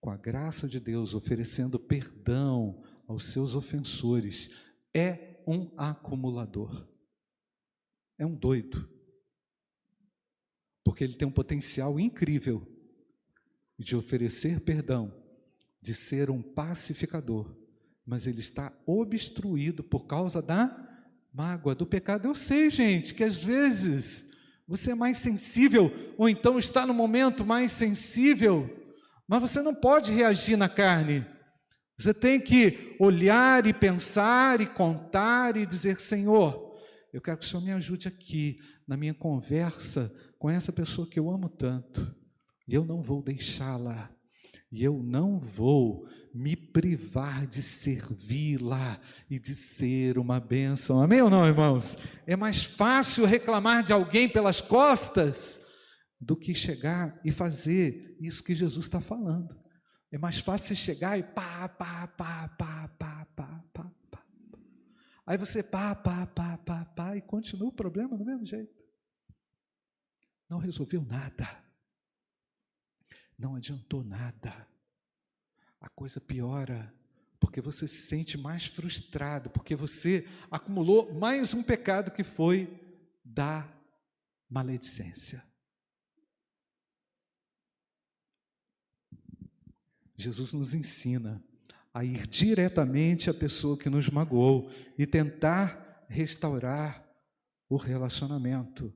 com 0.00 0.10
a 0.10 0.16
graça 0.16 0.68
de 0.68 0.78
Deus, 0.78 1.14
oferecendo 1.14 1.78
perdão 1.78 2.82
aos 3.06 3.24
seus 3.26 3.54
ofensores, 3.54 4.52
é 4.94 5.42
um 5.46 5.70
acumulador. 5.76 6.88
É 8.18 8.24
um 8.24 8.34
doido. 8.34 8.88
Porque 10.84 11.04
ele 11.04 11.14
tem 11.14 11.26
um 11.26 11.32
potencial 11.32 11.98
incrível 11.98 12.66
de 13.78 13.96
oferecer 13.96 14.60
perdão, 14.60 15.12
de 15.80 15.94
ser 15.94 16.30
um 16.30 16.40
pacificador, 16.40 17.54
mas 18.04 18.26
ele 18.26 18.40
está 18.40 18.72
obstruído 18.86 19.84
por 19.84 20.06
causa 20.06 20.40
da 20.40 20.85
mágoa, 21.36 21.74
do 21.74 21.86
pecado. 21.86 22.26
Eu 22.26 22.34
sei, 22.34 22.70
gente, 22.70 23.12
que 23.12 23.22
às 23.22 23.44
vezes 23.44 24.30
você 24.66 24.92
é 24.92 24.94
mais 24.94 25.18
sensível, 25.18 25.92
ou 26.16 26.28
então 26.28 26.58
está 26.58 26.86
no 26.86 26.94
momento 26.94 27.44
mais 27.44 27.70
sensível, 27.72 28.68
mas 29.28 29.42
você 29.42 29.60
não 29.60 29.74
pode 29.74 30.10
reagir 30.12 30.56
na 30.56 30.68
carne. 30.68 31.26
Você 31.98 32.14
tem 32.14 32.40
que 32.40 32.96
olhar 32.98 33.66
e 33.66 33.74
pensar 33.74 34.60
e 34.60 34.66
contar 34.66 35.56
e 35.56 35.66
dizer: 35.66 36.00
Senhor, 36.00 36.74
eu 37.12 37.20
quero 37.20 37.38
que 37.38 37.44
o 37.44 37.48
Senhor 37.48 37.62
me 37.62 37.72
ajude 37.72 38.08
aqui 38.08 38.58
na 38.88 38.96
minha 38.96 39.14
conversa 39.14 40.12
com 40.38 40.48
essa 40.48 40.72
pessoa 40.72 41.08
que 41.08 41.18
eu 41.18 41.30
amo 41.30 41.50
tanto, 41.50 42.14
e 42.66 42.74
eu 42.74 42.84
não 42.84 43.02
vou 43.02 43.22
deixá-la, 43.22 44.10
e 44.72 44.82
eu 44.82 45.02
não 45.02 45.38
vou 45.38 46.06
me 46.36 46.54
privar 46.54 47.46
de 47.46 47.62
servi-la 47.62 49.00
e 49.30 49.38
de 49.38 49.54
ser 49.54 50.18
uma 50.18 50.38
bênção. 50.38 51.02
Amém 51.02 51.22
ou 51.22 51.30
não, 51.30 51.46
irmãos? 51.46 51.98
É 52.26 52.36
mais 52.36 52.62
fácil 52.62 53.24
reclamar 53.24 53.82
de 53.82 53.92
alguém 53.92 54.28
pelas 54.28 54.60
costas 54.60 55.60
do 56.20 56.36
que 56.36 56.54
chegar 56.54 57.18
e 57.24 57.32
fazer 57.32 58.16
isso 58.20 58.44
que 58.44 58.54
Jesus 58.54 58.84
está 58.84 59.00
falando. 59.00 59.58
É 60.12 60.18
mais 60.18 60.38
fácil 60.38 60.76
chegar 60.76 61.18
e 61.18 61.22
pá, 61.22 61.68
pá, 61.68 62.06
pá, 62.06 62.48
pá, 62.48 62.88
pá, 62.98 63.26
pá, 63.34 63.64
pá, 63.72 63.92
pá. 64.10 64.26
Aí 65.26 65.38
você 65.38 65.62
pá, 65.62 65.94
pá, 65.94 66.26
pá, 66.26 66.58
pá, 66.58 66.84
pá, 66.84 67.16
e 67.16 67.22
continua 67.22 67.68
o 67.68 67.72
problema 67.72 68.16
do 68.16 68.24
mesmo 68.24 68.44
jeito. 68.44 68.76
Não 70.48 70.58
resolveu 70.58 71.02
nada. 71.02 71.64
Não 73.38 73.56
adiantou 73.56 74.04
nada 74.04 74.75
a 75.80 75.88
coisa 75.88 76.20
piora, 76.20 76.92
porque 77.38 77.60
você 77.60 77.86
se 77.86 78.02
sente 78.02 78.38
mais 78.38 78.66
frustrado, 78.66 79.50
porque 79.50 79.74
você 79.74 80.26
acumulou 80.50 81.14
mais 81.14 81.54
um 81.54 81.62
pecado 81.62 82.10
que 82.10 82.24
foi 82.24 82.68
da 83.24 83.68
maledicência. 84.48 85.42
Jesus 90.16 90.52
nos 90.52 90.74
ensina 90.74 91.42
a 91.92 92.04
ir 92.04 92.26
diretamente 92.26 93.28
à 93.28 93.34
pessoa 93.34 93.76
que 93.76 93.90
nos 93.90 94.08
magoou 94.08 94.70
e 94.98 95.06
tentar 95.06 96.04
restaurar 96.08 97.06
o 97.68 97.76
relacionamento. 97.76 98.92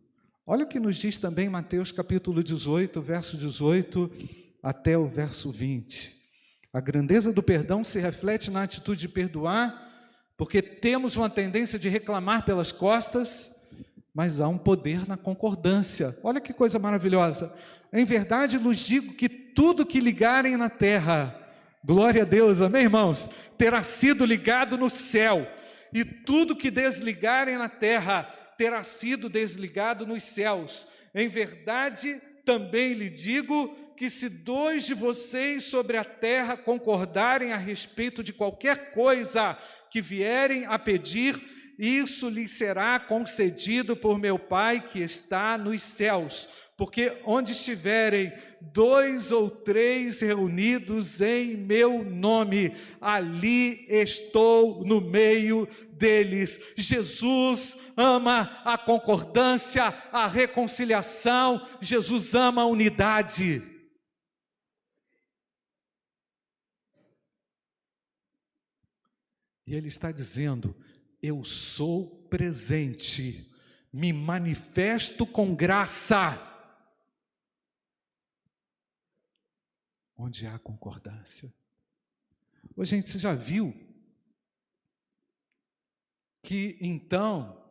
Olha 0.46 0.64
o 0.64 0.68
que 0.68 0.80
nos 0.80 0.96
diz 0.96 1.18
também 1.18 1.48
Mateus 1.48 1.92
capítulo 1.92 2.42
18, 2.42 3.00
verso 3.00 3.36
18 3.36 4.10
até 4.62 4.96
o 4.96 5.06
verso 5.06 5.50
20. 5.50 6.19
A 6.72 6.80
grandeza 6.80 7.32
do 7.32 7.42
perdão 7.42 7.82
se 7.82 7.98
reflete 7.98 8.50
na 8.50 8.62
atitude 8.62 9.00
de 9.00 9.08
perdoar, 9.08 9.88
porque 10.36 10.62
temos 10.62 11.16
uma 11.16 11.28
tendência 11.28 11.78
de 11.78 11.88
reclamar 11.88 12.44
pelas 12.44 12.70
costas, 12.70 13.54
mas 14.14 14.40
há 14.40 14.46
um 14.46 14.56
poder 14.56 15.06
na 15.06 15.16
concordância. 15.16 16.16
Olha 16.22 16.40
que 16.40 16.52
coisa 16.52 16.78
maravilhosa. 16.78 17.52
Em 17.92 18.04
verdade, 18.04 18.56
vos 18.56 18.78
digo 18.78 19.14
que 19.14 19.28
tudo 19.28 19.84
que 19.84 19.98
ligarem 19.98 20.56
na 20.56 20.70
terra, 20.70 21.36
glória 21.84 22.22
a 22.22 22.24
Deus, 22.26 22.60
amém, 22.60 22.82
irmãos? 22.82 23.28
Terá 23.58 23.82
sido 23.82 24.24
ligado 24.24 24.78
no 24.78 24.88
céu, 24.88 25.46
e 25.92 26.04
tudo 26.04 26.56
que 26.56 26.70
desligarem 26.70 27.58
na 27.58 27.68
terra 27.68 28.22
terá 28.56 28.84
sido 28.84 29.28
desligado 29.28 30.06
nos 30.06 30.22
céus. 30.22 30.86
Em 31.12 31.28
verdade, 31.28 32.22
também 32.44 32.92
lhe 32.92 33.10
digo 33.10 33.76
que 34.00 34.08
se 34.08 34.30
dois 34.30 34.86
de 34.86 34.94
vocês 34.94 35.64
sobre 35.64 35.98
a 35.98 36.04
terra 36.04 36.56
concordarem 36.56 37.52
a 37.52 37.56
respeito 37.58 38.22
de 38.22 38.32
qualquer 38.32 38.92
coisa 38.92 39.58
que 39.90 40.00
vierem 40.00 40.64
a 40.64 40.78
pedir, 40.78 41.38
isso 41.78 42.30
lhes 42.30 42.52
será 42.52 42.98
concedido 42.98 43.94
por 43.94 44.18
meu 44.18 44.38
Pai 44.38 44.80
que 44.80 45.00
está 45.00 45.58
nos 45.58 45.82
céus. 45.82 46.48
Porque 46.78 47.12
onde 47.26 47.52
estiverem 47.52 48.32
dois 48.72 49.32
ou 49.32 49.50
três 49.50 50.22
reunidos 50.22 51.20
em 51.20 51.54
meu 51.54 52.02
nome, 52.02 52.72
ali 53.02 53.84
estou 53.86 54.82
no 54.82 55.02
meio 55.02 55.68
deles. 55.92 56.58
Jesus 56.74 57.76
ama 57.94 58.62
a 58.64 58.78
concordância, 58.78 59.92
a 60.10 60.26
reconciliação, 60.26 61.60
Jesus 61.82 62.34
ama 62.34 62.62
a 62.62 62.66
unidade. 62.66 63.69
E 69.70 69.74
ele 69.76 69.86
está 69.86 70.10
dizendo: 70.10 70.74
Eu 71.22 71.44
sou 71.44 72.26
presente, 72.28 73.48
me 73.92 74.12
manifesto 74.12 75.24
com 75.24 75.54
graça. 75.54 76.36
Onde 80.16 80.44
há 80.44 80.58
concordância. 80.58 81.54
Ô, 82.74 82.84
gente, 82.84 83.08
você 83.08 83.20
já 83.20 83.32
viu 83.32 83.72
que 86.42 86.76
então 86.80 87.64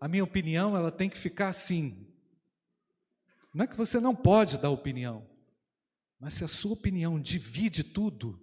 a 0.00 0.08
minha 0.08 0.24
opinião 0.24 0.74
ela 0.74 0.90
tem 0.90 1.10
que 1.10 1.18
ficar 1.18 1.48
assim. 1.48 2.06
Não 3.52 3.64
é 3.64 3.68
que 3.68 3.76
você 3.76 4.00
não 4.00 4.16
pode 4.16 4.56
dar 4.56 4.70
opinião, 4.70 5.28
mas 6.18 6.32
se 6.32 6.42
a 6.42 6.48
sua 6.48 6.72
opinião 6.72 7.20
divide 7.20 7.84
tudo 7.84 8.42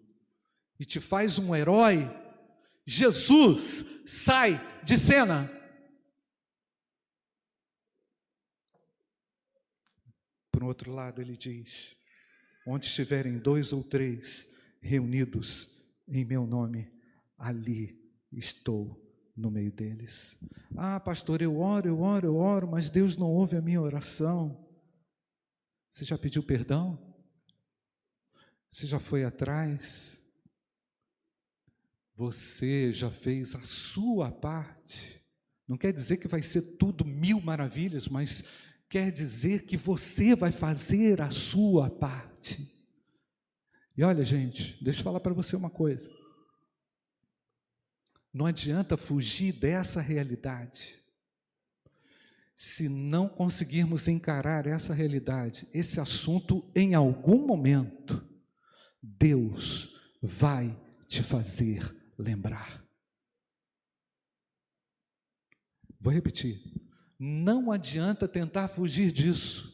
e 0.80 0.86
te 0.86 1.00
faz 1.00 1.40
um 1.40 1.56
herói, 1.56 2.27
Jesus 2.90 3.84
sai 4.06 4.62
de 4.82 4.98
cena. 4.98 5.52
Por 10.50 10.64
outro 10.64 10.94
lado, 10.94 11.22
ele 11.22 11.36
diz: 11.36 11.98
onde 12.66 12.86
estiverem 12.86 13.38
dois 13.38 13.74
ou 13.74 13.84
três 13.84 14.56
reunidos 14.82 15.86
em 16.08 16.24
meu 16.24 16.48
nome, 16.48 16.90
ali 17.38 18.00
estou 18.32 19.06
no 19.36 19.52
meio 19.52 19.72
deles. 19.72 20.40
Ah, 20.78 21.00
pastor, 21.00 21.42
eu 21.42 21.60
oro, 21.60 21.90
eu 21.90 22.00
oro, 22.00 22.28
eu 22.28 22.36
oro, 22.38 22.68
mas 22.70 22.90
Deus 22.90 23.18
não 23.18 23.28
ouve 23.28 23.58
a 23.58 23.62
minha 23.62 23.82
oração. 23.82 24.66
Você 25.92 26.06
já 26.06 26.18
pediu 26.18 26.42
perdão? 26.42 26.98
Você 28.70 28.88
já 28.88 29.00
foi 29.00 29.26
atrás? 29.26 30.26
Você 32.18 32.92
já 32.92 33.12
fez 33.12 33.54
a 33.54 33.62
sua 33.62 34.32
parte? 34.32 35.24
Não 35.68 35.78
quer 35.78 35.94
dizer 35.94 36.18
que 36.18 36.28
vai 36.28 36.42
ser 36.42 36.64
tudo 36.78 37.06
mil 37.06 37.40
maravilhas, 37.40 38.08
mas 38.08 38.44
quer 38.90 39.12
dizer 39.12 39.68
que 39.68 39.78
você 39.78 40.36
vai 40.36 40.52
fazer 40.52 41.22
a 41.22 41.30
sua 41.30 41.92
parte. 41.92 42.76
E 43.96 44.04
olha, 44.04 44.26
gente, 44.26 44.84
deixa 44.84 45.02
eu 45.02 45.04
falar 45.04 45.20
para 45.20 45.36
você 45.36 45.56
uma 45.56 45.70
coisa. 45.70 46.10
Não 48.34 48.48
adianta 48.48 48.98
fugir 48.98 49.54
dessa 49.54 50.02
realidade. 50.02 51.00
Se 52.56 52.90
não 52.90 53.30
conseguirmos 53.30 54.08
encarar 54.08 54.66
essa 54.66 54.92
realidade, 54.92 55.68
esse 55.72 56.00
assunto, 56.00 56.68
em 56.76 56.96
algum 56.96 57.46
momento, 57.46 58.28
Deus 59.04 59.96
vai 60.20 60.76
te 61.08 61.22
fazer 61.22 61.96
lembrar. 62.18 62.84
Vou 66.00 66.14
repetir. 66.14 66.62
Não 67.20 67.72
adianta 67.72 68.28
tentar 68.28 68.68
fugir 68.68 69.12
disso, 69.12 69.74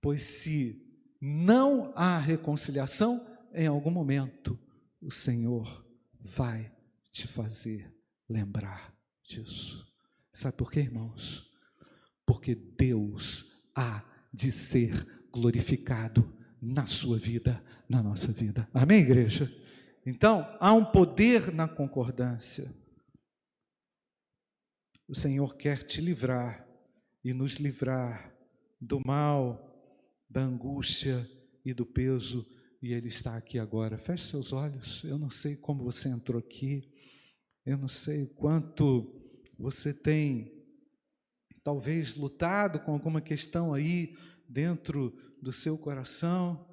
pois 0.00 0.22
se 0.22 0.82
não 1.20 1.92
há 1.96 2.18
reconciliação, 2.18 3.24
em 3.54 3.66
algum 3.66 3.90
momento 3.90 4.58
o 5.00 5.10
Senhor 5.10 5.86
vai 6.20 6.70
te 7.10 7.26
fazer 7.26 7.90
lembrar 8.28 8.94
disso. 9.24 9.86
Sabe 10.32 10.56
por 10.56 10.70
quê, 10.70 10.80
irmãos? 10.80 11.50
Porque 12.26 12.54
Deus 12.54 13.46
há 13.74 14.04
de 14.32 14.52
ser 14.52 15.26
glorificado 15.32 16.36
na 16.60 16.86
sua 16.86 17.16
vida, 17.16 17.62
na 17.88 18.02
nossa 18.02 18.32
vida. 18.32 18.68
Amém, 18.74 19.00
igreja? 19.00 19.50
Então, 20.06 20.56
há 20.60 20.72
um 20.72 20.84
poder 20.84 21.52
na 21.52 21.66
concordância. 21.66 22.72
O 25.08 25.14
Senhor 25.16 25.56
quer 25.56 25.82
te 25.82 26.00
livrar 26.00 26.64
e 27.24 27.34
nos 27.34 27.56
livrar 27.56 28.32
do 28.80 29.00
mal, 29.04 29.66
da 30.30 30.42
angústia 30.42 31.28
e 31.64 31.74
do 31.74 31.84
peso 31.84 32.46
e 32.80 32.92
Ele 32.92 33.08
está 33.08 33.36
aqui 33.36 33.58
agora. 33.58 33.98
Feche 33.98 34.26
seus 34.28 34.52
olhos. 34.52 35.02
Eu 35.02 35.18
não 35.18 35.30
sei 35.30 35.56
como 35.56 35.82
você 35.82 36.08
entrou 36.08 36.38
aqui, 36.38 36.88
eu 37.64 37.76
não 37.76 37.88
sei 37.88 38.26
quanto 38.26 39.12
você 39.58 39.92
tem, 39.92 40.52
talvez, 41.64 42.14
lutado 42.14 42.78
com 42.80 42.92
alguma 42.92 43.20
questão 43.20 43.74
aí 43.74 44.16
dentro 44.48 45.12
do 45.42 45.52
seu 45.52 45.76
coração, 45.76 46.65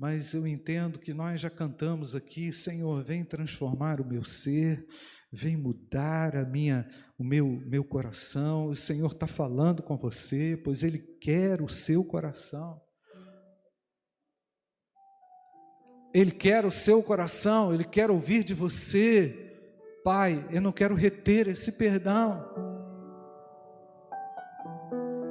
mas 0.00 0.32
eu 0.32 0.46
entendo 0.46 0.98
que 0.98 1.12
nós 1.12 1.42
já 1.42 1.50
cantamos 1.50 2.16
aqui, 2.16 2.50
Senhor, 2.50 3.04
vem 3.04 3.22
transformar 3.22 4.00
o 4.00 4.06
meu 4.06 4.24
ser, 4.24 4.86
vem 5.30 5.58
mudar 5.58 6.34
a 6.34 6.42
minha, 6.42 6.88
o 7.18 7.22
meu, 7.22 7.46
meu 7.66 7.84
coração. 7.84 8.68
O 8.68 8.74
Senhor 8.74 9.12
está 9.12 9.26
falando 9.26 9.82
com 9.82 9.98
você, 9.98 10.58
pois 10.64 10.82
Ele 10.82 10.98
quer 10.98 11.60
o 11.60 11.68
seu 11.68 12.02
coração. 12.02 12.80
Ele 16.14 16.30
quer 16.30 16.64
o 16.64 16.72
seu 16.72 17.02
coração, 17.02 17.70
Ele 17.70 17.84
quer 17.84 18.10
ouvir 18.10 18.42
de 18.42 18.54
você. 18.54 19.54
Pai, 20.02 20.48
eu 20.50 20.62
não 20.62 20.72
quero 20.72 20.94
reter 20.94 21.46
esse 21.46 21.72
perdão. 21.72 22.42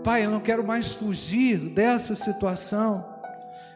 Pai, 0.03 0.27
eu 0.27 0.29
não 0.29 0.39
quero 0.39 0.63
mais 0.63 0.93
fugir 0.93 1.57
dessa 1.57 2.13
situação. 2.13 3.08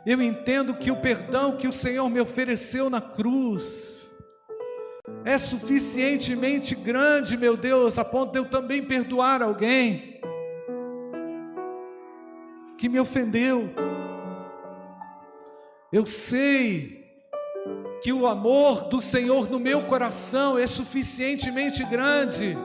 Eu 0.06 0.22
entendo 0.22 0.74
que 0.76 0.92
o 0.92 0.98
perdão 0.98 1.56
que 1.56 1.68
o 1.68 1.72
Senhor 1.72 2.10
me 2.10 2.20
ofereceu 2.20 2.90
na 2.90 3.00
cruz 3.00 4.12
é 5.24 5.38
suficientemente 5.38 6.76
grande, 6.76 7.38
meu 7.38 7.56
Deus, 7.56 7.98
a 7.98 8.04
ponto 8.04 8.32
de 8.34 8.40
eu 8.40 8.46
também 8.46 8.84
perdoar 8.84 9.42
alguém 9.42 10.22
que 12.78 12.90
me 12.90 13.00
ofendeu. 13.00 13.70
Eu 15.92 16.06
sei 16.06 17.04
que 18.02 18.12
o 18.12 18.28
amor 18.28 18.90
do 18.90 19.02
Senhor 19.02 19.50
no 19.50 19.60
meu 19.60 19.84
coração 19.84 20.58
é 20.58 20.68
suficientemente 20.68 21.82
grande 21.86 22.58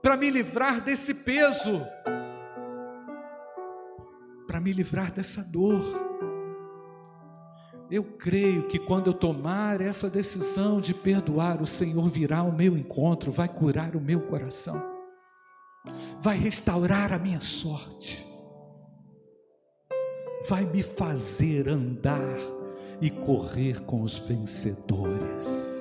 para 0.00 0.16
me 0.16 0.30
livrar 0.30 0.80
desse 0.80 1.12
peso, 1.12 1.86
para 4.52 4.60
me 4.60 4.70
livrar 4.70 5.10
dessa 5.10 5.42
dor. 5.42 5.82
Eu 7.90 8.04
creio 8.04 8.68
que 8.68 8.78
quando 8.78 9.06
eu 9.06 9.14
tomar 9.14 9.80
essa 9.80 10.10
decisão 10.10 10.78
de 10.78 10.92
perdoar, 10.92 11.62
o 11.62 11.66
Senhor 11.66 12.06
virá 12.10 12.40
ao 12.40 12.52
meu 12.52 12.76
encontro, 12.76 13.32
vai 13.32 13.48
curar 13.48 13.96
o 13.96 14.00
meu 14.00 14.20
coração, 14.20 14.78
vai 16.20 16.36
restaurar 16.36 17.14
a 17.14 17.18
minha 17.18 17.40
sorte, 17.40 18.26
vai 20.46 20.66
me 20.66 20.82
fazer 20.82 21.66
andar 21.66 22.36
e 23.00 23.08
correr 23.08 23.80
com 23.80 24.02
os 24.02 24.18
vencedores. 24.18 25.72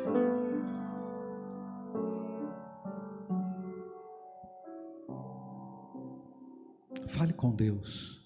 Fale 7.06 7.34
com 7.34 7.52
Deus. 7.52 8.21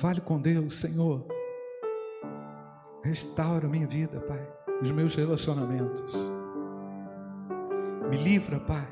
Fale 0.00 0.22
com 0.22 0.40
Deus, 0.40 0.76
Senhor. 0.76 1.26
Restaura 3.04 3.66
a 3.66 3.68
minha 3.68 3.86
vida, 3.86 4.18
Pai, 4.20 4.40
os 4.80 4.90
meus 4.90 5.14
relacionamentos. 5.14 6.14
Me 8.08 8.16
livra, 8.16 8.58
Pai, 8.58 8.88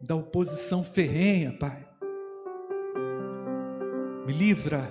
da 0.00 0.14
oposição 0.16 0.82
ferrenha, 0.82 1.54
Pai. 1.58 1.86
Me 4.26 4.32
livra 4.32 4.90